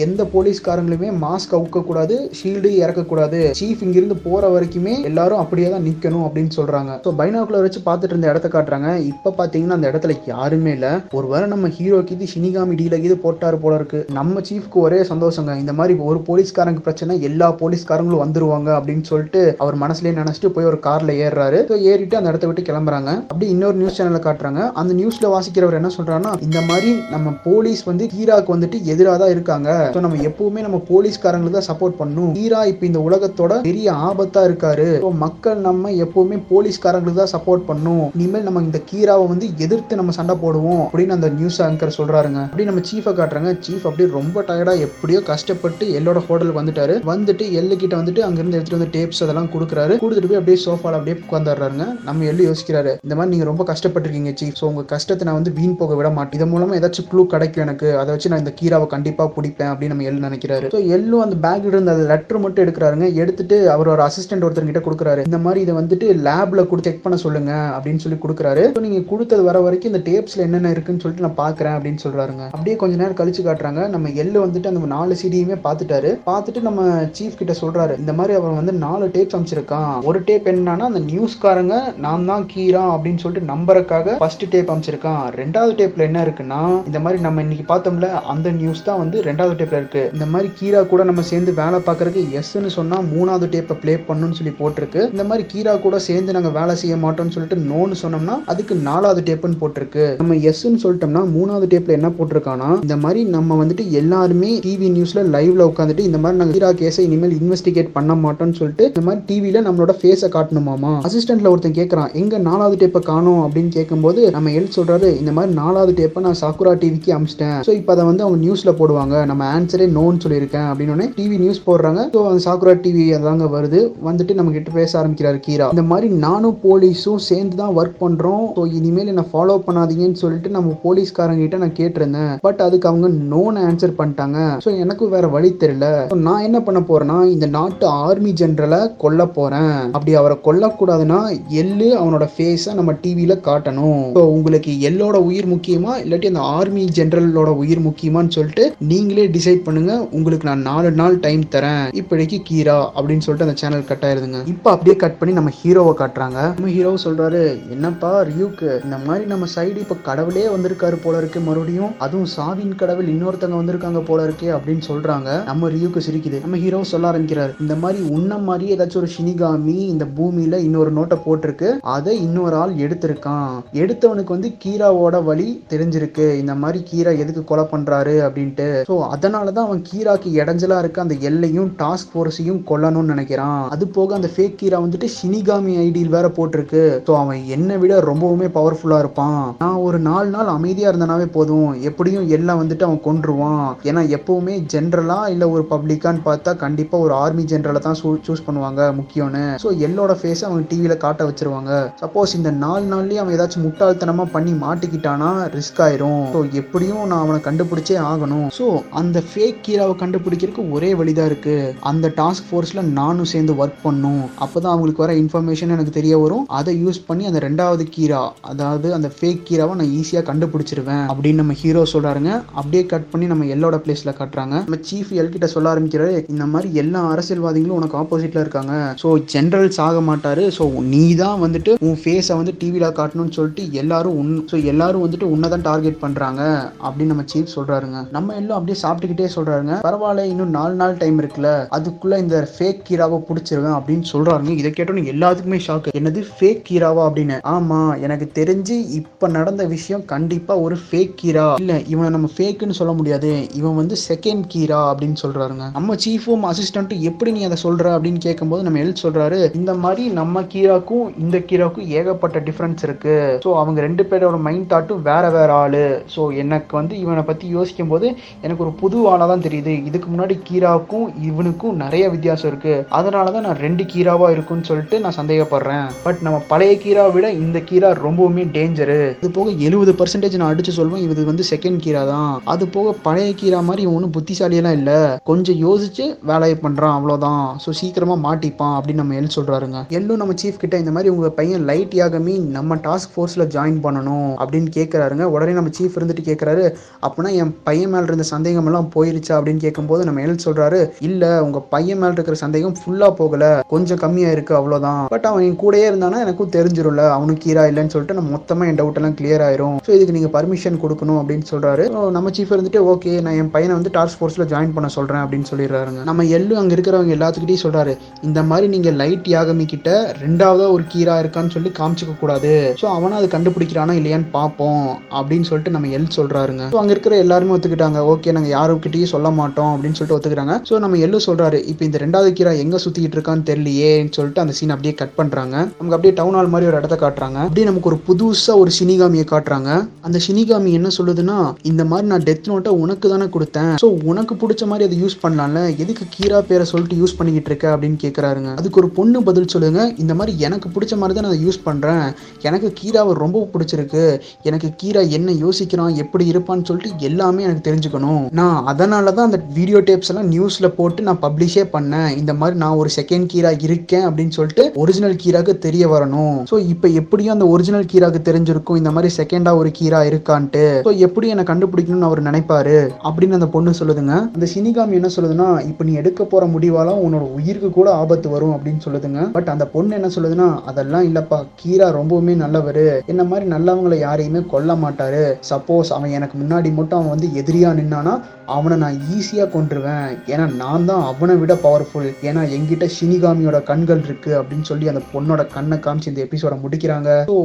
எந்த 0.06 0.26
போலீஸ்காரங்களுமே 0.34 1.10
மாஸ்க் 1.24 1.56
அவுக்கக்கூடாது 1.58 2.16
ஷீல்டு 2.40 2.70
இறக்கக்கூடாது. 2.82 3.40
சீஃப் 3.60 3.84
இங்கிருந்து 3.86 4.18
போற 4.26 4.50
வரைக்குமே 4.54 4.94
எல்லாரும் 5.10 5.42
அப்படியே 5.44 5.68
தான் 5.74 5.86
நிற்கணும் 5.88 6.26
அப்படின்னு 6.26 6.52
சொல்கிறாங்க 6.58 6.98
ஸோ 7.06 7.12
பைனாக்குலர் 7.20 7.66
வச்சு 7.66 7.82
பார்த்துட்டு 7.88 8.14
இருந்த 8.14 8.30
இடத்த 8.32 8.50
காட்டுறாங்க. 8.56 8.90
இப்போ 9.12 9.32
பார்த்தீங்கன்னா 9.40 9.78
அந்த 9.78 9.90
இடத்துல 9.92 10.16
யாருமே 10.32 10.72
இல்ல. 10.76 10.88
ஒருவேளை 11.18 11.46
நம்ம 11.54 11.68
ஹீரோக்கு 11.78 12.16
இது 12.16 12.30
ஷினிகாமி 12.34 12.74
டீல 12.80 13.00
இது 13.06 13.16
போட்டார் 13.24 13.62
போல 13.64 13.80
இருக்கு. 13.80 14.00
நம்ம 14.18 14.42
சீஃப்க்கு 14.48 14.78
ஒரே 14.86 15.00
சந்தோஷங்க. 15.12 15.54
இந்த 15.62 15.74
மாதிரி 15.78 15.94
ஒரு 16.10 16.20
போலீஸ்காரங்க 16.28 16.82
பிரச்சனை 16.86 17.16
எல்லா 17.32 17.50
போலீஸ்காரங்களும் 17.62 18.24
வந்துருவாங்க 18.24 18.70
அப்படின்னு 18.78 19.04
சொல்லிட்டு 19.10 19.42
அவர் 19.62 19.76
மனசுலயே 19.84 20.14
நினைச்சிட்டு 20.20 20.52
போய் 20.54 20.70
ஒரு 20.70 20.80
கார்ல 20.86 21.18
ஏறுறாரு. 21.26 21.60
ஸோ 21.70 21.76
ஏறிட்டு 21.90 22.18
அந்த 22.18 22.32
இடத்த 22.32 22.48
விட்டு 22.48 22.68
கிளம்புறாங்க. 22.68 23.10
அப்படி 23.30 23.46
இன்னொரு 23.54 23.76
நியூஸ் 23.80 23.98
சேனல்ல 23.98 24.20
காட்டுறாங்க. 24.26 24.62
அந்த 24.82 24.92
நியூஸ்ல 25.00 25.28
வாசிக்கிறவர் 25.34 25.78
என்ன 25.80 25.90
சொல்றாருன்னா 25.96 26.32
இந்த 26.46 26.60
மாதிரி 26.70 26.90
நம்ம 27.14 27.34
போலீஸ் 27.46 27.82
வந்து 27.90 28.04
ஹீராக்கு 28.14 28.54
வந்துட்டு 28.54 28.78
எதிராக 28.94 29.16
தான் 29.22 29.32
இருக்காங்க. 29.34 29.70
ஸோ 29.96 30.00
நம்ம 30.06 30.20
எப்பவுமே 30.30 30.62
நம்ம 30.66 30.80
போலீஸ்காரங்களுக்கு 30.90 31.58
தான் 31.58 31.68
சப்போர்ட் 31.70 31.98
பண்ணணும். 32.00 32.32
ஹீரா 32.40 32.60
இப்போ 32.72 32.86
இந்த 32.90 33.02
உலகத்தோட 33.08 33.60
பெரிய 33.68 33.88
ஆபத்தா 34.08 34.42
இருக்காரு. 34.48 34.88
ஸோ 35.04 35.10
மக்கள் 35.24 35.60
நம்ம 35.68 35.92
எப்பவுமே 36.06 36.38
போலீஸ்காரங்களுக்கு 36.52 37.22
தான் 37.22 37.34
சப்போர்ட் 37.36 37.66
பண்ணணும். 37.70 38.06
இனிமேல் 38.18 38.46
நம்ம 38.48 38.62
இந்த 38.68 38.80
கீராவை 38.90 39.26
வந்து 39.32 39.48
எதிர்த்து 39.66 40.00
நம்ம 40.00 40.14
சண்டை 40.18 40.36
போடுவோம் 40.44 40.82
அப்படின்னு 40.86 41.16
அந்த 41.18 41.30
நியூஸ் 41.38 41.60
ஆங்கர் 41.68 41.96
சொல்றாருங்க. 41.98 42.40
அப்படி 42.50 42.68
நம்ம 42.70 42.82
சீஃபை 42.90 43.14
காட்டுறாங்க. 43.20 43.52
சீஃப் 43.66 43.86
அப்படியே 43.88 44.08
ரொம்ப 44.18 44.44
டயர்டா 44.50 44.74
எப்படியோ 44.86 45.20
கஷ்டப்பட்டு 45.32 45.86
எல்லோட 45.98 46.18
ஹோட்டலுக்கு 46.26 46.60
வந்துட்டாரு. 46.60 46.94
வந்துட்டு 47.22 47.46
எள்ளு 47.60 47.74
கிட்ட 47.82 47.94
வந்துட்டு 48.00 48.22
அங்கிருந்து 48.28 48.58
எடுத்துட்டு 48.58 48.78
வந்து 48.78 48.92
டேப்ஸ் 48.98 49.22
அதெல்லாம் 49.24 49.50
கொடுக்குறாரு. 49.54 49.94
கொடுத்துட்டு 50.02 50.30
போய் 50.30 50.40
அப்படியே 50.40 50.58
சோஃபால 50.66 50.98
அப்படியே 50.98 51.16
உட்காந்துடுறாருங்க 51.24 51.86
நம்ம 52.08 52.24
எள்ளு 52.30 52.42
யோசிக்கிறாரு 52.48 52.92
இந்த 53.06 53.14
மாதிரி 53.18 53.32
நீங்க 53.34 53.46
ரொம்ப 53.50 53.64
கஷ்டப்பட்டிருக்கீங்க 53.70 54.32
சீஃப் 54.40 54.58
ஸோ 54.60 54.66
உங்க 54.70 54.82
கஷ்டத்தை 54.94 55.26
நான் 55.28 55.38
வந்து 55.38 55.52
வீண் 55.58 55.76
போக 55.80 55.94
விட 55.98 56.08
மாட்டேன். 56.16 56.36
இதன் 56.38 56.52
மூலமா 56.54 56.76
ஏதாச்சும் 56.78 57.08
க்ளூ 57.10 57.22
கிடைக்கும் 57.34 57.64
எனக்கு. 57.66 57.88
அதை 58.00 58.08
வச்சு 58.14 58.30
நான் 58.32 58.42
இந்த 58.44 58.52
கீராவை 58.60 58.86
கண்டிப்பா 58.94 59.24
பிடிப்பேன் 59.36 59.70
அப்படின்னு 59.72 59.94
நம்ம 59.94 60.06
எள்ளு 60.10 60.20
நினைக்கிறாரு. 60.26 60.68
ஸோ 60.74 60.80
எள்ளு 60.96 61.16
அந்த 61.26 61.36
பேக்கில் 61.44 61.74
இருந்த 61.74 61.94
அந்த 61.96 62.06
லெட்டர் 62.12 62.42
மட்டும் 62.44 62.64
எடுக்கிறாருங்க. 62.64 63.08
எடுத்துட்டு 63.22 63.58
அவர் 63.74 63.92
ஒரு 63.94 64.04
அசிஸ்டன்ட் 64.08 64.46
ஒருத்தர் 64.48 64.68
கிட்ட 64.70 64.82
கொடுக்குறாரு. 64.86 65.24
இந்த 65.28 65.40
மாதிரி 65.46 65.62
இதை 65.66 65.74
வந்துட்டு 65.80 66.08
லேப்ல 66.28 66.66
கொடுத்து 66.72 66.90
செக் 66.90 67.04
பண்ண 67.04 67.18
சொல்லுங்க 67.24 67.52
அப்படின்னு 67.76 68.02
சொல்லி 68.04 68.18
கொடுக்குறாரு. 68.24 68.64
ஸோ 68.76 68.82
நீங்க 68.86 69.00
கொடுத்தது 69.12 69.42
வர 69.50 69.60
வரைக்கும் 69.66 69.92
இந்த 69.92 70.02
டேப்ஸ்ல 70.10 70.46
என்னென்ன 70.46 70.72
இருக்குன்னு 70.76 71.02
சொல்லிட்டு 71.04 71.26
நான் 71.26 71.40
பாக்குறேன் 71.44 71.76
அப்படின்னு 71.76 72.02
சொல்றாருங்க. 72.06 72.44
அப்படியே 72.54 72.76
கொஞ்ச 72.82 72.94
நேரம் 73.02 73.18
கழிச்சு 73.20 73.42
காட்டுறாங்க. 73.48 73.82
நம்ம 73.94 74.10
எள்ளு 74.24 74.38
வந்துட்டு 74.44 74.70
அந்த 74.70 74.92
நாலு 74.96 75.16
சிடியுமே 75.22 75.58
பார்த்துட்டாரு. 75.66 76.12
பார்த்துட்டு 76.30 76.62
நம்ம 76.68 76.82
சீஃப் 77.18 77.38
கிட்ட 77.40 77.54
சொல்றாரு 77.60 77.94
இந்த 78.02 78.12
மாதிரி 78.18 78.36
அவன் 78.38 78.58
வந்து 78.60 78.74
நாலு 78.86 79.06
டேப்ஸ் 79.16 79.36
அமைச்சிருக்கான் 79.38 79.92
ஒரு 80.10 80.20
டேப் 80.28 80.48
என்னன்னா 80.52 80.86
அந்த 80.90 81.02
நியூஸ்காரங்க 81.12 81.76
நான் 82.06 82.28
தான் 82.30 82.46
கீரா 82.52 82.84
அப்படின்னு 82.94 83.22
சொல்லிட்டு 83.24 83.50
நம்பருக்காக 83.52 84.16
ஃபர்ஸ்ட் 84.20 84.44
டேப் 84.54 84.72
அமைச்சிருக்கான் 84.74 85.22
ரெண்டாவது 85.40 85.74
டேப்ல 85.80 86.06
என்ன 86.08 86.20
இருக்குன்னா 86.26 86.60
இந்த 86.88 87.00
மாதிரி 87.04 87.20
நம்ம 87.26 87.42
இன்னைக்கு 87.46 87.66
பார்த்தோம்ல 87.72 88.08
அந்த 88.32 88.50
நியூஸ் 88.60 88.84
தான் 88.88 89.00
வந்து 89.02 89.18
ரெண்டாவது 89.28 89.56
டேப்ல 89.60 89.80
இருக்கு. 89.82 90.02
இந்த 90.16 90.26
மாதிரி 90.32 90.48
கீரா 90.60 90.80
கூட 90.92 91.02
நம்ம 91.10 91.22
சேர்ந்து 91.30 91.52
வேலை 91.60 91.78
பார்க்கறதுக்கு 91.88 92.22
எஸ்ன்னு 92.40 92.72
சொன்னா 92.78 92.98
மூணாவது 93.12 93.46
டேப்பை 93.54 93.76
ப்ளே 93.82 93.94
பண்ணுன்னு 94.08 94.38
சொல்லி 94.38 94.52
போட்டிருக்கு. 94.60 95.00
இந்த 95.14 95.24
மாதிரி 95.30 95.44
கீரா 95.52 95.74
கூட 95.86 95.98
சேர்ந்து 96.08 96.36
நாங்க 96.36 96.52
வேலை 96.58 96.74
செய்ய 96.82 96.96
மாட்டோம்னு 97.04 97.34
சொல்லிட்டு 97.36 97.58
நோன்னு 97.70 97.96
சொன்னோம்னா 98.02 98.36
அதுக்கு 98.52 98.74
நாலாவது 98.88 99.22
டேப்புன்னு 99.28 99.60
போட்டிருக்கு. 99.62 100.06
நம்ம 100.20 100.38
எஸ்ன்னு 100.50 100.82
சொல்லிட்டோம்னா 100.84 101.24
மூணாவது 101.36 101.68
டேப்ல 101.74 101.98
என்ன 101.98 102.10
போட்டிருக்கானா 102.18 102.70
இந்த 102.86 102.96
மாதிரி 103.04 103.22
நம்ம 103.36 103.58
வந்துட்டு 103.62 103.86
எல்லாருமே 104.00 104.50
டிவி 104.66 104.90
நியூஸ்ல 104.96 105.22
லைவ்ல 105.36 105.68
உட்காந்துட்டு 105.70 106.08
இந்த 106.08 106.20
மாதிரி 106.22 106.40
நாங்க 106.40 106.56
கீரா 106.58 106.70
கேஸை 106.82 107.01
இனிமேல் 107.06 107.34
இன்வெஸ்டிகேட் 107.40 107.90
பண்ண 107.96 108.12
மாட்டோம்னு 108.24 108.58
சொல்லிட்டு 108.60 108.84
இந்த 108.90 109.02
மாதிரி 109.06 109.22
டிவியில 109.30 109.62
நம்மளோட 109.66 109.94
ஃபேஸை 110.00 110.28
காட்டணுமாமா? 110.36 110.92
அசிஸ்டன்ட்ல 111.08 111.50
ஒருத்தன் 111.52 111.76
கேட்கறான் 111.78 112.12
எங்க 112.22 112.38
நாலாவது 112.48 112.78
டேப்பை 112.82 113.02
காணும்? 113.10 113.42
அப்படின்னு 113.46 113.72
கேட்கும்போது 113.78 114.20
நம்ம 114.36 114.50
எல் 114.58 114.68
சொல்றாரு 114.76 115.08
இந்த 115.20 115.32
மாதிரி 115.36 115.52
நாலாவது 115.60 115.94
டேப்பை 116.00 116.22
நான் 116.26 116.40
சாக்குரா 116.42 116.74
டிவிக்கு 116.82 117.10
அமிச்சிட்டேன். 117.16 117.58
ஸோ 117.68 117.74
இப்போ 117.80 117.92
அதை 117.96 118.04
வந்து 118.10 118.24
அவங்க 118.26 118.40
நியூஸ்ல 118.44 118.72
போடுவாங்க 118.80 119.24
நம்ம 119.30 119.42
ஆன்சரே 119.56 119.88
நோன்னு 119.98 120.22
சொல்லியிருக்கேன். 120.26 120.68
அப்படின்னு 120.70 121.08
டிவி 121.18 121.38
நியூஸ் 121.44 121.62
போடுறாங்க. 121.68 122.00
ஸோ 122.14 122.22
அந்த 122.30 122.42
சாக்குரா 122.48 122.74
டிவி 122.86 123.06
அதாங்க 123.18 123.48
வருது. 123.56 123.80
வந்துட்டு 124.08 124.38
நம்ம 124.40 124.52
கிட்ட 124.56 124.70
பேச 124.80 124.90
ஆரம்பிக்கிறாரு 125.00 125.40
கீரா. 125.46 125.68
இந்த 125.76 125.86
மாதிரி 125.92 126.08
நானும் 126.26 126.58
போலீஸும் 126.66 127.22
சேர்ந்து 127.30 127.56
தான் 127.62 127.74
ஒர்க் 127.80 128.00
பண்றோம். 128.04 128.46
ஸோ 128.58 128.64
இனிமேல் 128.78 129.12
என்ன 129.14 129.24
ஃபாலோ 129.32 129.56
பண்ணாதீங்கன்னு 129.66 130.20
சொல்லிட்டு 130.24 130.50
நம்ம 130.56 130.76
போலீஸ்காரங்க 130.84 131.42
கிட்ட 131.44 131.58
நான் 131.64 131.78
கேட்டிருந்தேன். 131.80 132.32
பட் 132.46 132.60
அதுக்கு 132.66 132.88
அவங்க 132.90 133.08
நோன் 133.34 133.58
ஆன்சர் 133.68 133.98
பண்ணிட்டாங்க. 134.00 134.38
ஸோ 134.64 134.70
எனக்கும் 134.84 135.12
வேற 135.16 135.26
வழி 135.36 135.50
தெரியல. 135.62 135.88
நான் 136.28 136.44
என்ன 136.48 136.58
பண்ண 136.66 136.80
போறேன்னா 136.92 137.18
இந்த 137.34 137.48
நாட்டு 137.58 137.86
ஆர்மி 138.06 138.32
ஜென்ரலை 138.42 138.80
கொல்ல 139.04 139.26
போறேன். 139.38 139.76
அப்படி 139.96 140.14
அவரை 140.22 140.38
கொல்லக்கூடாதுன்னா 140.46 141.20
எள்ளு 141.62 141.88
அவனோட 142.00 142.24
ஃபேஸை 142.34 142.72
நம்ம 142.78 142.96
டிவியில 143.04 143.36
காட்டணும். 143.48 144.02
ஸோ 144.16 144.22
உங்களுக்கு 144.36 144.72
எல்லோட 144.88 145.16
உயிர் 145.28 145.48
முக்கியமா 145.54 145.92
இல்லாட்டி 146.04 146.30
அந்த 146.32 146.44
ஆர்மி 146.56 146.84
ஜென்ரலோட 146.98 147.50
உயிர் 147.62 147.82
முக்கியமான்னு 147.88 148.34
சொல்லிட்டு 148.36 148.64
நீங்களே 148.92 149.26
டிசைட் 149.36 149.64
பண்ணுங்க. 149.66 149.92
உங்களுக்கு 150.18 150.48
நான் 150.50 150.66
நாலு 150.70 150.90
நாள் 151.00 151.16
டைம் 151.26 151.42
தரேன். 151.54 151.84
இப்படிக்கு 152.00 152.38
கீரா 152.48 152.78
அப்படின்னு 152.96 153.24
சொல்லிட்டு 153.26 153.46
அந்த 153.48 153.56
சேனல் 153.62 153.86
கட் 153.90 154.04
ஆயிருதுங்க 154.08 154.40
இப்போ 154.54 154.68
அப்படியே 154.74 154.96
கட் 155.02 155.18
பண்ணி 155.20 155.34
நம்ம 155.38 155.52
ஹீரோவை 155.60 155.94
காட்டுறாங்க. 156.00 156.38
நம்ம 156.56 156.72
ஹீரோ 156.76 156.92
சொல்றாரு 157.06 157.42
என்னப்பா 157.76 158.12
ரியூக்கு 158.30 158.70
இந்த 158.86 158.98
மாதிரி 159.06 159.24
நம்ம 159.32 159.48
சைடு 159.56 159.78
இப்போ 159.84 159.96
கடவுளே 160.08 160.46
வந்திருக்காரு 160.54 160.98
போல 161.04 161.20
இருக்கு. 161.22 161.40
மறுபடியும் 161.48 161.92
அதுவும் 162.06 162.30
சாவின் 162.36 162.74
கடவுள் 162.82 163.10
இன்னொருத்தவங்க 163.14 163.60
வந்திருக்காங்க 163.60 164.02
போல 164.10 164.26
இருக்கே 164.28 164.50
அப்படின்னு 164.56 164.84
சொல்றாங்க. 164.90 165.30
நம்ம 165.50 165.70
ரியூக்கு 165.76 166.02
சிரிக்குது. 166.08 166.40
நம்ம 166.44 166.58
ஹீரோ 166.64 166.81
சொல்ல 166.84 167.10
ஆரம்பிக்கிறாரு. 167.10 167.52
இந்த 167.60 167.74
மாதிரி 167.74 167.98
உன்ன 168.16 168.38
மாதிரி 168.38 168.64
ஏதாச்சும் 168.74 169.00
ஒரு 169.02 169.10
ஷினிகாமி 169.16 169.76
இந்த 169.92 170.04
பூமியில 170.16 170.58
இன்னொரு 170.66 170.90
நோட்டை 170.98 171.18
போட்டிருக்கு. 171.26 171.68
அதை 171.96 172.14
இன்னொரு 172.22 172.56
ஆள் 172.56 172.74
எடுத்திருக்கான். 172.84 173.52
எடுத்தவனுக்கு 173.72 174.36
வந்து 174.36 174.50
கீராவோட 174.64 175.24
வழி 175.24 175.48
தெரிஞ்சிருக்கு. 175.72 176.26
இந்த 176.42 176.54
மாதிரி 176.54 176.84
கீரா 176.90 177.18
எதுக்கு 177.18 177.44
கொலை 177.44 177.64
பண்றாரு 177.72 178.14
அப்படின்ட்டு. 178.26 178.68
ஸோ 178.90 178.96
அதனாலதான் 179.14 179.66
அவன் 179.68 179.82
கீராக்கு 179.90 180.30
இடைஞ்சலா 180.40 180.78
இருக்க 180.78 181.00
அந்த 181.00 181.14
எல்லையும் 181.30 181.70
டாஸ்க் 181.82 182.12
ஃபோர்ஸையும் 182.12 182.62
கொல்லணும்னு 182.70 183.12
நினைக்கிறான். 183.14 183.68
அது 183.68 183.84
போக 183.88 184.14
அந்த 184.14 184.30
ஃபேக் 184.36 184.58
கீரா 184.62 184.80
வந்துட்டு 184.84 185.08
ஷினிகாமி 185.16 185.74
ஐடியில் 185.86 186.14
வேற 186.16 186.28
போட்டிருக்கு. 186.36 186.82
ஸோ 187.08 187.14
அவன் 187.20 187.40
என்னை 187.56 187.76
விட 187.78 188.00
ரொம்பவுமே 188.00 188.48
பவர்ஃபுல்லா 188.58 188.98
இருப்பான். 188.98 189.40
நான் 189.58 189.82
ஒரு 189.86 189.98
நாலு 189.98 190.28
நாள் 190.28 190.54
அமைதியா 190.56 190.90
இருந்தனாவே 190.90 191.26
போதும். 191.36 191.70
எப்படியும் 191.82 192.28
எல்லாம் 192.28 192.60
வந்துட்டு 192.62 192.82
அவன் 192.82 193.04
கொன்றுவான். 193.06 193.66
ஏன்னா 193.82 194.02
எப்பவுமே 194.18 194.54
ஜென்ரலா 194.74 195.18
இல்ல 195.28 195.48
ஒரு 195.48 195.66
பப்ளிக்கான்னு 195.70 196.22
பார்த்தா 196.24 196.50
கண்டிப்பாக 196.72 197.04
ஒரு 197.06 197.14
ஆர்மி 197.22 197.42
ஜென்ரலை 197.50 197.80
தான் 197.86 197.96
சூஸ் 198.26 198.44
பண்ணுவாங்க 198.46 198.82
முக்கியம்னு. 198.98 199.42
ஸோ 199.62 199.68
எல்லோட 199.86 200.12
ஃபேஸை 200.20 200.44
அவங்க 200.48 200.62
டிவியில் 200.70 201.00
காட்ட 201.02 201.22
வச்சிருவாங்க. 201.28 201.72
சப்போஸ் 202.02 202.32
இந்த 202.38 202.50
நாலு 202.62 202.84
நாள்லயே 202.92 203.18
அவன் 203.22 203.34
ஏதாச்சும் 203.36 203.64
முட்டாள்தனமாக 203.64 204.32
பண்ணி 204.34 204.52
மாட்டிக்கிட்டானா 204.62 205.28
ரிஸ்க் 205.56 205.80
ஆயிரும். 205.86 206.22
ஸோ 206.34 206.40
எப்படியும் 206.60 207.02
நான் 207.10 207.22
அவனை 207.24 207.40
கண்டுபிடிச்சே 207.48 207.96
ஆகணும். 208.10 208.46
ஸோ 208.58 208.66
அந்த 209.00 209.18
ஃபேக் 209.30 209.60
கீராவை 209.66 209.94
கண்டுபிடிக்கிறதுக்கு 210.02 210.64
ஒரே 210.76 210.90
வழிதான் 211.00 211.28
இருக்கு. 211.30 211.56
அந்த 211.90 212.12
டாஸ்க் 212.20 212.46
ஃபோர்ஸில் 212.48 212.82
நானும் 213.00 213.30
சேர்ந்து 213.32 213.56
ஒர்க் 213.64 213.82
பண்ணும். 213.86 214.22
அப்பதான் 214.46 214.72
அவங்களுக்கு 214.74 215.04
வர 215.04 215.14
இன்ஃபர்மேஷன் 215.22 215.74
எனக்கு 215.76 215.94
தெரிய 215.98 216.14
வரும். 216.24 216.46
அதை 216.60 216.74
யூஸ் 216.84 217.00
பண்ணி 217.10 217.26
அந்த 217.32 217.42
ரெண்டாவது 217.46 217.86
கீரா 217.96 218.22
அதாவது 218.52 218.88
அந்த 218.98 219.10
ஃபேக் 219.18 219.44
கீராவை 219.50 219.76
நான் 219.82 219.92
ஈஸியாக 220.00 220.26
கண்டுபிடிச்சிருவேன் 220.30 221.04
அப்படின்னு 221.12 221.42
நம்ம 221.42 221.58
ஹீரோ 221.64 221.84
சொல்கிறாருங்க 221.94 222.32
அப்படியே 222.58 222.84
கட் 222.94 223.10
பண்ணி 223.12 223.28
நம்ம 223.34 223.50
எல்லோட 223.56 223.76
பிளேஸில் 223.86 224.16
காட்டுறாங்க. 224.22 224.56
நம்ம 224.66 224.80
சீஃப் 224.90 225.12
எல்கிட்ட 225.20 225.46
சொல்ல 225.56 225.74
ஆரம்பிக்கிறாரு 225.74 226.16
இந்த 226.32 226.44
மாதிரி 226.52 226.61
எல்லா 226.82 227.00
அரசியல்வாதிகளும் 227.12 227.78
உனக்கு 227.78 227.98
ஆப்போசிட்ல 228.00 228.42
இருக்காங்க. 228.44 228.74
ஸோ 229.02 229.08
ஜென்ரல்ஸ் 229.34 229.80
ஆக 229.86 230.00
மாட்டாரு. 230.08 230.44
ஸோ 230.58 230.64
நீ 230.92 231.02
தான் 231.22 231.42
வந்துட்டு 231.44 231.74
உன் 231.88 231.98
ஃபேஸை 232.02 232.36
வந்து 232.40 232.54
டிவியில 232.60 232.90
காட்டணும்னு 232.98 233.36
சொல்லிட்டு 233.38 233.64
எல்லாரும் 233.82 234.16
உன் 234.22 234.32
ஸோ 234.52 234.58
எல்லாரும் 234.72 235.04
வந்துட்டு 235.04 235.30
உன்னை 235.34 235.50
தான் 235.54 235.66
டார்கெட் 235.68 236.02
பண்றாங்க 236.04 236.42
அப்படின்னு 236.84 237.12
நம்ம 237.14 237.26
சீஃப் 237.32 237.54
சொல்றாருங்க. 237.56 237.98
நம்ம 238.16 238.34
எல்லாம் 238.40 238.58
அப்படியே 238.58 238.78
சாப்பிட்டுக்கிட்டே 238.84 239.30
சொல்றாருங்க. 239.36 239.76
பரவாயில்ல 239.88 240.26
இன்னும் 240.32 240.54
நாலு 240.58 240.74
நாள் 240.82 240.98
டைம் 241.02 241.18
இருக்குல்ல. 241.22 241.52
அதுக்குள்ள 241.78 242.18
இந்த 242.24 242.36
ஃபேக் 242.54 242.84
கீராவை 242.88 243.20
பிடிச்சிருவேன் 243.28 243.76
அப்படின்னு 243.78 244.06
சொல்றாருங்க. 244.12 244.52
இதை 244.62 244.72
கேட்டோன்னு 244.76 245.06
எல்லாத்துக்குமே 245.14 245.60
ஷாக் 245.66 245.88
என்னது 246.00 246.20
ஃபேக் 246.34 246.62
கீராவா 246.68 247.02
அப்படின்னு? 247.08 247.38
ஆமா 247.54 247.80
எனக்கு 248.06 248.28
தெரிஞ்சு 248.38 248.76
இப்ப 249.00 249.28
நடந்த 249.38 249.62
விஷயம் 249.74 250.04
கண்டிப்பா 250.12 250.54
ஒரு 250.66 250.76
ஃபேக் 250.84 251.14
கீரா. 251.22 251.46
இல்ல 251.62 251.74
இவன் 251.92 252.14
நம்ம 252.16 252.28
ஃபேக்குன்னு 252.36 252.78
சொல்ல 252.80 252.92
முடியாது. 253.00 253.30
இவன் 253.60 253.78
வந்து 253.80 253.96
செகண்ட் 254.08 254.44
கீரா 254.54 254.80
அப்படின்னு 254.90 255.18
சொல்றாருங்க. 255.24 255.66
நம்ம 255.78 255.96
சீஃபும் 256.04 256.41
அசிஸ்டன்ட்டும் 256.50 257.04
எப்படி 257.10 257.30
நீ 257.36 257.42
அதை 257.48 257.58
சொல்ற 257.64 257.86
அப்படின்னு 257.96 258.20
கேட்கும்போது 258.26 258.66
நம்ம 258.66 258.80
எழுதி 258.84 259.00
சொல்றாரு 259.04 259.38
இந்த 259.60 259.72
மாதிரி 259.84 260.04
நம்ம 260.20 260.42
கீராக்கும் 260.54 261.06
இந்த 261.24 261.38
கீராக்கும் 261.50 261.88
ஏகப்பட்ட 261.98 262.40
டிஃபரன்ஸ் 262.48 262.84
இருக்கு. 262.88 263.16
ஸோ 263.44 263.50
அவங்க 263.60 263.78
ரெண்டு 263.86 264.04
பேரோட 264.10 264.38
மைண்ட் 264.46 264.68
தாட்டும் 264.72 265.02
வேற 265.10 265.24
வேற 265.36 265.52
ஆளு. 265.62 265.84
ஸோ 266.14 266.22
எனக்கு 266.42 266.72
வந்து 266.80 266.94
இவனை 267.04 267.24
பத்தி 267.30 267.46
யோசிக்கும் 267.56 267.92
போது 267.92 268.06
எனக்கு 268.44 268.64
ஒரு 268.66 268.72
புது 268.82 268.98
ஆளாக 269.12 269.28
தான் 269.32 269.44
தெரியுது. 269.46 269.74
இதுக்கு 269.90 270.08
முன்னாடி 270.12 270.36
கீராவுக்கும் 270.48 271.08
இவனுக்கும் 271.30 271.80
நிறைய 271.84 272.04
வித்தியாசம் 272.14 272.50
இருக்கு. 272.52 272.74
அதனால 273.00 273.32
தான் 273.36 273.46
நான் 273.48 273.62
ரெண்டு 273.66 273.84
கீராவா 273.92 274.28
இருக்குன்னு 274.36 274.68
சொல்லிட்டு 274.70 275.02
நான் 275.04 275.18
சந்தேகப்படுறேன். 275.20 275.86
பட் 276.06 276.20
நம்ம 276.26 276.40
பழைய 276.52 276.72
கீராவை 276.84 277.12
விட 277.16 277.26
இந்த 277.44 277.58
கீரா 277.70 277.90
ரொம்பவுமே 278.06 278.44
டேஞ்சரு 278.56 279.00
இது 279.20 279.30
போக 279.38 279.50
எழுபது 279.68 279.92
பர்சன்டேஜ் 280.00 280.38
நான் 280.40 280.52
அடிச்சு 280.52 280.72
சொல்வேன். 280.78 281.04
இது 281.06 281.30
வந்து 281.30 281.44
செகண்ட் 281.52 281.82
கீரா 281.84 282.02
தான். 282.12 282.32
அது 282.52 282.64
போக 282.76 282.94
பழைய 283.06 283.30
கீரா 283.40 283.60
மாதிரி 283.68 283.84
இவன் 283.84 283.96
ஒன்றும் 283.98 284.14
புத்திசாலியெல்லாம் 284.16 284.78
இல்லை. 284.80 284.98
கொஞ்சம் 285.30 285.58
யோசிச்சு 285.66 286.04
வேலையை 286.32 286.58
பண்ணுறான் 286.64 286.94
அவ்வளோதான் 286.98 287.42
ஸோ 287.64 287.76
சீக்கிரமா 287.80 288.16
மாட்டிப்பான் 288.26 288.74
அப்படின்னு 288.76 289.02
நம்ம 289.02 289.18
எல் 289.20 289.32
சொல்கிறாருங்க 289.36 289.78
எல்லும் 289.98 290.20
நம்ம 290.22 290.36
சீஃப் 290.42 290.60
கிட்ட 290.62 290.76
இந்த 290.82 290.94
மாதிரி 290.96 291.12
உங்கள் 291.14 291.34
பையன் 291.38 291.66
லைட் 291.70 291.96
யாகமி 292.00 292.36
நம்ம 292.56 292.80
டாஸ்க் 292.86 293.12
ஃபோர்ஸில் 293.14 293.46
ஜாயின் 293.54 293.80
பண்ணணும் 293.86 294.30
அப்படின்னு 294.42 294.70
கேட்கறாருங்க 294.78 295.24
உடனே 295.34 295.52
நம்ம 295.58 295.72
சீஃப் 295.78 295.96
இருந்துட்டு 295.98 296.24
கேட்குறாரு 296.28 296.64
அப்படின்னா 297.06 297.30
என் 297.42 297.52
பையன் 297.68 297.92
மேலே 297.94 298.06
இருந்த 298.10 298.26
சந்தேகம் 298.34 298.68
எல்லாம் 298.70 298.88
போயிருச்சா? 298.94 299.34
அப்படின்னு 299.38 299.62
கேட்கும்போது 299.64 300.02
நம்ம 300.08 300.22
எல் 300.26 300.44
சொல்கிறாரு 300.46 300.80
இல்லை 301.08 301.30
உங்கள் 301.46 301.64
பையன் 301.74 302.00
மேலே 302.02 302.14
இருக்கிற 302.16 302.36
சந்தேகம் 302.44 302.76
ஃபுல்லாக 302.80 303.12
போகலை. 303.20 303.50
கொஞ்சம் 303.72 304.00
கம்மியாக 304.04 304.36
இருக்கு 304.36 304.54
அவ்வளோதான் 304.60 305.00
பட் 305.14 305.26
அவன் 305.30 305.44
என் 305.48 305.58
கூடயே 305.62 305.86
இருந்தானா 305.90 306.20
எனக்கும் 306.24 306.52
தெரிஞ்சிடும்ல 306.56 307.04
அவனுக்கு 307.16 307.44
கீரா 307.46 307.64
இல்லைன்னு 307.70 307.94
சொல்லிட்டு 307.94 308.18
நம்ம 308.18 308.32
மொத்தமாக 308.36 308.70
என் 308.72 308.80
டவுட் 308.80 308.98
எல்லாம் 309.00 309.16
கிளியர் 309.20 309.44
ஆயிரும். 309.48 309.76
ஸோ 309.86 309.90
இதுக்கு 309.96 310.16
நீங்கள் 310.18 310.34
பர்மிஷன் 310.36 310.80
கொடுக்கணும் 310.84 311.20
அப்படின்னு 311.22 311.46
சொல்கிறாரு 311.52 311.86
நம்ம 312.16 312.32
சீஃப் 312.38 312.54
இருந்துட்டு 312.56 312.82
ஓகே 312.92 313.12
நான் 313.26 313.38
என் 313.42 313.52
பையனை 313.56 313.74
வந்து 313.78 313.92
டாஸ்க் 313.98 314.18
ஃபோர்ஸில் 314.20 314.48
ஜாயின் 314.52 314.74
பண்ண 314.76 314.90
சொல்கிறேன் 314.96 315.22
அப்படின்னு 315.24 315.50
சொல்லிடுறாருங்க. 315.52 316.02
நம்ம 316.10 316.21
எள்ளு 316.36 316.54
அங்கே 316.60 316.74
இருக்கிறவங்க 316.76 317.14
எல்லாத்துக்கிட்டையும் 317.16 317.64
சொல்கிறாரு 317.64 317.94
இந்த 318.28 318.40
மாதிரி 318.50 318.66
நீங்கள் 318.74 318.96
லைட் 319.02 319.28
யாகமி 319.34 319.66
கிட்ட 319.72 319.90
ரெண்டாவதா 320.24 320.66
ஒரு 320.76 320.84
கீரா 320.92 321.14
இருக்கான்னு 321.22 321.54
சொல்லி 321.56 321.72
காமிச்சிக்க 321.78 322.14
கூடாது. 322.22 322.52
ஸோ 322.80 322.86
அவனை 322.96 323.16
அது 323.20 323.28
கண்டுபிடிக்கிறானா 323.34 323.96
இல்லையான்னு 324.00 324.28
பார்ப்போம் 324.38 324.84
அப்படின்னு 325.18 325.48
சொல்லிட்டு 325.50 325.74
நம்ம 325.76 325.90
எல் 325.98 326.08
சொல்கிறாருங்க 326.18 326.64
ஸோ 326.74 326.80
அங்கே 326.82 326.94
இருக்கிற 326.96 327.16
எல்லாருமே 327.24 327.54
ஒத்துக்கிட்டாங்க. 327.56 328.00
ஓகே 328.14 328.34
நாங்கள் 328.38 328.54
யாருக்கிட்டையும் 328.56 329.12
சொல்ல 329.14 329.30
மாட்டோம் 329.40 329.72
அப்படின்னு 329.74 329.98
சொல்லிட்டு 329.98 330.18
ஒத்துக்கிறாங்க. 330.18 330.56
ஸோ 330.70 330.80
நம்ம 330.84 330.98
எள்ளு 331.06 331.20
சொல்கிறாரு 331.28 331.60
இப்போ 331.72 331.84
இந்த 331.88 331.98
ரெண்டாவது 332.04 332.30
கீரா 332.38 332.54
எங்கே 332.64 332.80
சுற்றிக்கிட்டு 332.84 333.18
இருக்கான்னு 333.18 333.48
தெரியலையேன்னு 333.50 334.14
சொல்லிட்டு 334.18 334.42
அந்த 334.44 334.54
சீன் 334.58 334.74
அப்படியே 334.76 334.94
கட் 335.00 335.16
பண்ணுறாங்க 335.20 335.54
நமக்கு 335.78 335.96
அப்படியே 335.96 336.14
டவுன் 336.20 336.36
ஹால் 336.38 336.52
மாதிரி 336.54 336.68
ஒரு 336.70 336.78
இடத்த 336.80 336.98
காட்டுறாங்க. 337.04 337.38
அப்படியே 337.46 337.66
நமக்கு 337.70 337.90
ஒரு 337.92 338.00
புதுசாக 338.08 338.62
ஒரு 338.62 338.72
சினிகாமியை 338.80 339.26
காட்டுறாங்க. 339.32 339.70
அந்த 340.08 340.18
சினிகாமி 340.28 340.70
என்ன 340.78 340.90
சொல்லுதுன்னா 340.98 341.38
இந்த 341.70 341.82
மாதிரி 341.92 342.06
நான் 342.12 342.26
டெத் 342.28 342.48
நோட்டை 342.50 342.72
உனக்கு 342.84 343.06
தானே 343.14 343.26
கொடுத்தேன். 343.36 343.72
ஸோ 343.82 343.88
உனக்கு 344.10 344.34
பிடிச்ச 344.42 344.66
மாதிரி 344.70 344.86
அதை 344.88 344.98
யூஸ் 345.02 345.16
பண்ணலாம்ல. 345.24 345.60
எதுக்கு 345.82 346.04
கீரா 346.16 346.38
பேரை 346.48 346.64
சொல்லிட்டு 346.72 346.98
யூஸ் 347.00 347.16
பண்ணிக்கிட்டு 347.18 347.50
இருக்க 347.52 347.66
அப்படின்னு 347.74 347.98
கேட்குறாருங்க 348.04 348.50
அதுக்கு 348.60 348.80
ஒரு 348.82 348.88
பொண்ணு 348.98 349.18
பதில் 349.28 349.50
சொல்லுங்க. 349.54 349.80
இந்த 350.02 350.12
மாதிரி 350.18 350.32
எனக்கு 350.46 350.68
பிடிச்ச 350.74 350.96
மாதிரி 351.00 351.16
தான் 351.16 351.26
நான் 351.28 351.42
யூஸ் 351.44 351.58
பண்ணுறேன் 351.68 352.04
எனக்கு 352.48 352.68
கீராவை 352.80 353.12
ரொம்ப 353.22 353.44
பிடிச்சிருக்கு. 353.52 354.04
எனக்கு 354.48 354.68
கீரா 354.82 355.02
என்ன 355.18 355.30
யோசிக்கிறான் 355.44 355.98
எப்படி 356.04 356.24
இருப்பான்னு 356.32 356.66
சொல்லிட்டு 356.70 357.06
எல்லாமே 357.08 357.46
எனக்கு 357.48 357.66
தெரிஞ்சுக்கணும். 357.68 358.22
நான் 358.40 358.58
அதனால 358.72 359.12
தான் 359.16 359.28
அந்த 359.30 359.40
வீடியோ 359.58 359.80
டேப்ஸ் 359.88 360.10
எல்லாம் 360.14 360.30
நியூஸில் 360.34 360.74
போட்டு 360.78 361.06
நான் 361.08 361.22
பப்ளிஷே 361.26 361.64
பண்ணேன். 361.76 362.10
இந்த 362.20 362.34
மாதிரி 362.40 362.58
நான் 362.64 362.78
ஒரு 362.82 362.92
செகண்ட் 362.98 363.28
கீரா 363.34 363.52
இருக்கேன் 363.68 364.06
அப்படின்னு 364.08 364.36
சொல்லிட்டு 364.38 364.64
ஒரிஜினல் 364.84 365.16
கீராக்கு 365.24 365.54
தெரிய 365.66 365.84
வரணும். 365.94 366.36
ஸோ 366.52 366.58
இப்போ 366.74 366.88
எப்படியும் 367.02 367.34
அந்த 367.36 367.48
ஒரிஜினல் 367.54 367.88
கீராக்கு 367.92 368.22
தெரிஞ்சிருக்கும். 368.28 368.80
இந்த 368.82 368.92
மாதிரி 368.96 369.10
செகண்டாக 369.18 369.60
ஒரு 369.62 369.72
கீரா 369.80 370.02
இருக்கான்ட்டு. 370.10 370.64
ஸோ 370.86 370.92
எப்படி 371.08 371.28
என்னை 371.34 371.46
கண்டுபிடிக்கணும்னு 371.52 372.08
அவர் 372.10 372.26
நினைப்பாரு 372.30 372.78
அப்படின்னு 373.06 373.38
அந்த 373.40 373.50
பொண்ணு 373.56 373.78
சொல்லுதுங்க. 373.80 374.14
அந்த 374.36 374.48
சினிகாமி 374.54 374.98
என்ன 375.00 375.10
சொல்லுதுன்னா 375.16 375.48
இப்போ 375.70 375.82
நீ 375.88 375.94
எடுக்க 376.02 376.22
போற 376.34 376.44
முடிவாலாம் 376.54 377.02
உன்னோட 377.06 377.24
உயிருக்கு 377.38 377.70
கூட 377.78 377.88
ஆபத்து 378.02 378.28
வரும் 378.34 378.54
அப்படின்னு 378.56 378.84
சொல்லுதுங்க. 378.86 379.20
பட் 379.38 379.52
அந்த 379.54 379.64
பொண்ணு 379.74 379.98
என்ன 380.00 380.10
சொல்லுதுன்னா 380.16 380.50
அதெல்லாம் 380.72 381.08
இல்லப்பா 381.10 381.40
கீரா 381.62 381.88
ரொம்பவுமே 381.98 382.36
நல்லவர். 382.44 382.84
என்ன 383.12 383.22
மாதிரி 383.30 383.46
நல்லவங்களை 383.54 383.98
யாரையுமே 384.06 384.42
கொல்ல 384.52 384.74
மாட்டாரு. 384.84 385.24
சப்போஸ் 385.50 385.90
அவன் 385.96 386.16
எனக்கு 386.18 386.36
முன்னாடி 386.42 386.70
மட்டும் 386.78 386.98
அவன் 387.00 387.14
வந்து 387.14 387.28
எதிரியா 387.40 387.72
நின்னானா 387.80 388.14
அவனை 388.54 388.76
நான் 388.82 388.96
ஈஸியாக 389.16 389.52
கொண்டுருவேன் 389.52 390.08
ஏன்னா 390.32 390.46
நான் 390.62 390.86
தான் 390.88 391.04
அவனை 391.10 391.34
விட 391.42 391.52
பவர்ஃபுல் 391.66 392.08
ஏன்னா 392.28 392.42
என்கிட்ட 392.56 392.86
ஷினிகாமியோட 392.96 393.58
கண்கள் 393.70 394.02
இருக்கு. 394.08 394.32
அப்படின்னு 394.40 394.66
சொல்லி 394.70 394.90
அந்த 394.92 395.02
பொண்ணோட 395.12 395.42
கண்ணை 395.56 395.76
காமிச்சு 395.84 396.10
இந்த 396.12 396.22
எபிசோட 396.26 396.54
முடிக்கிறாங்க. 396.64 397.10
ஸோ 397.30 397.36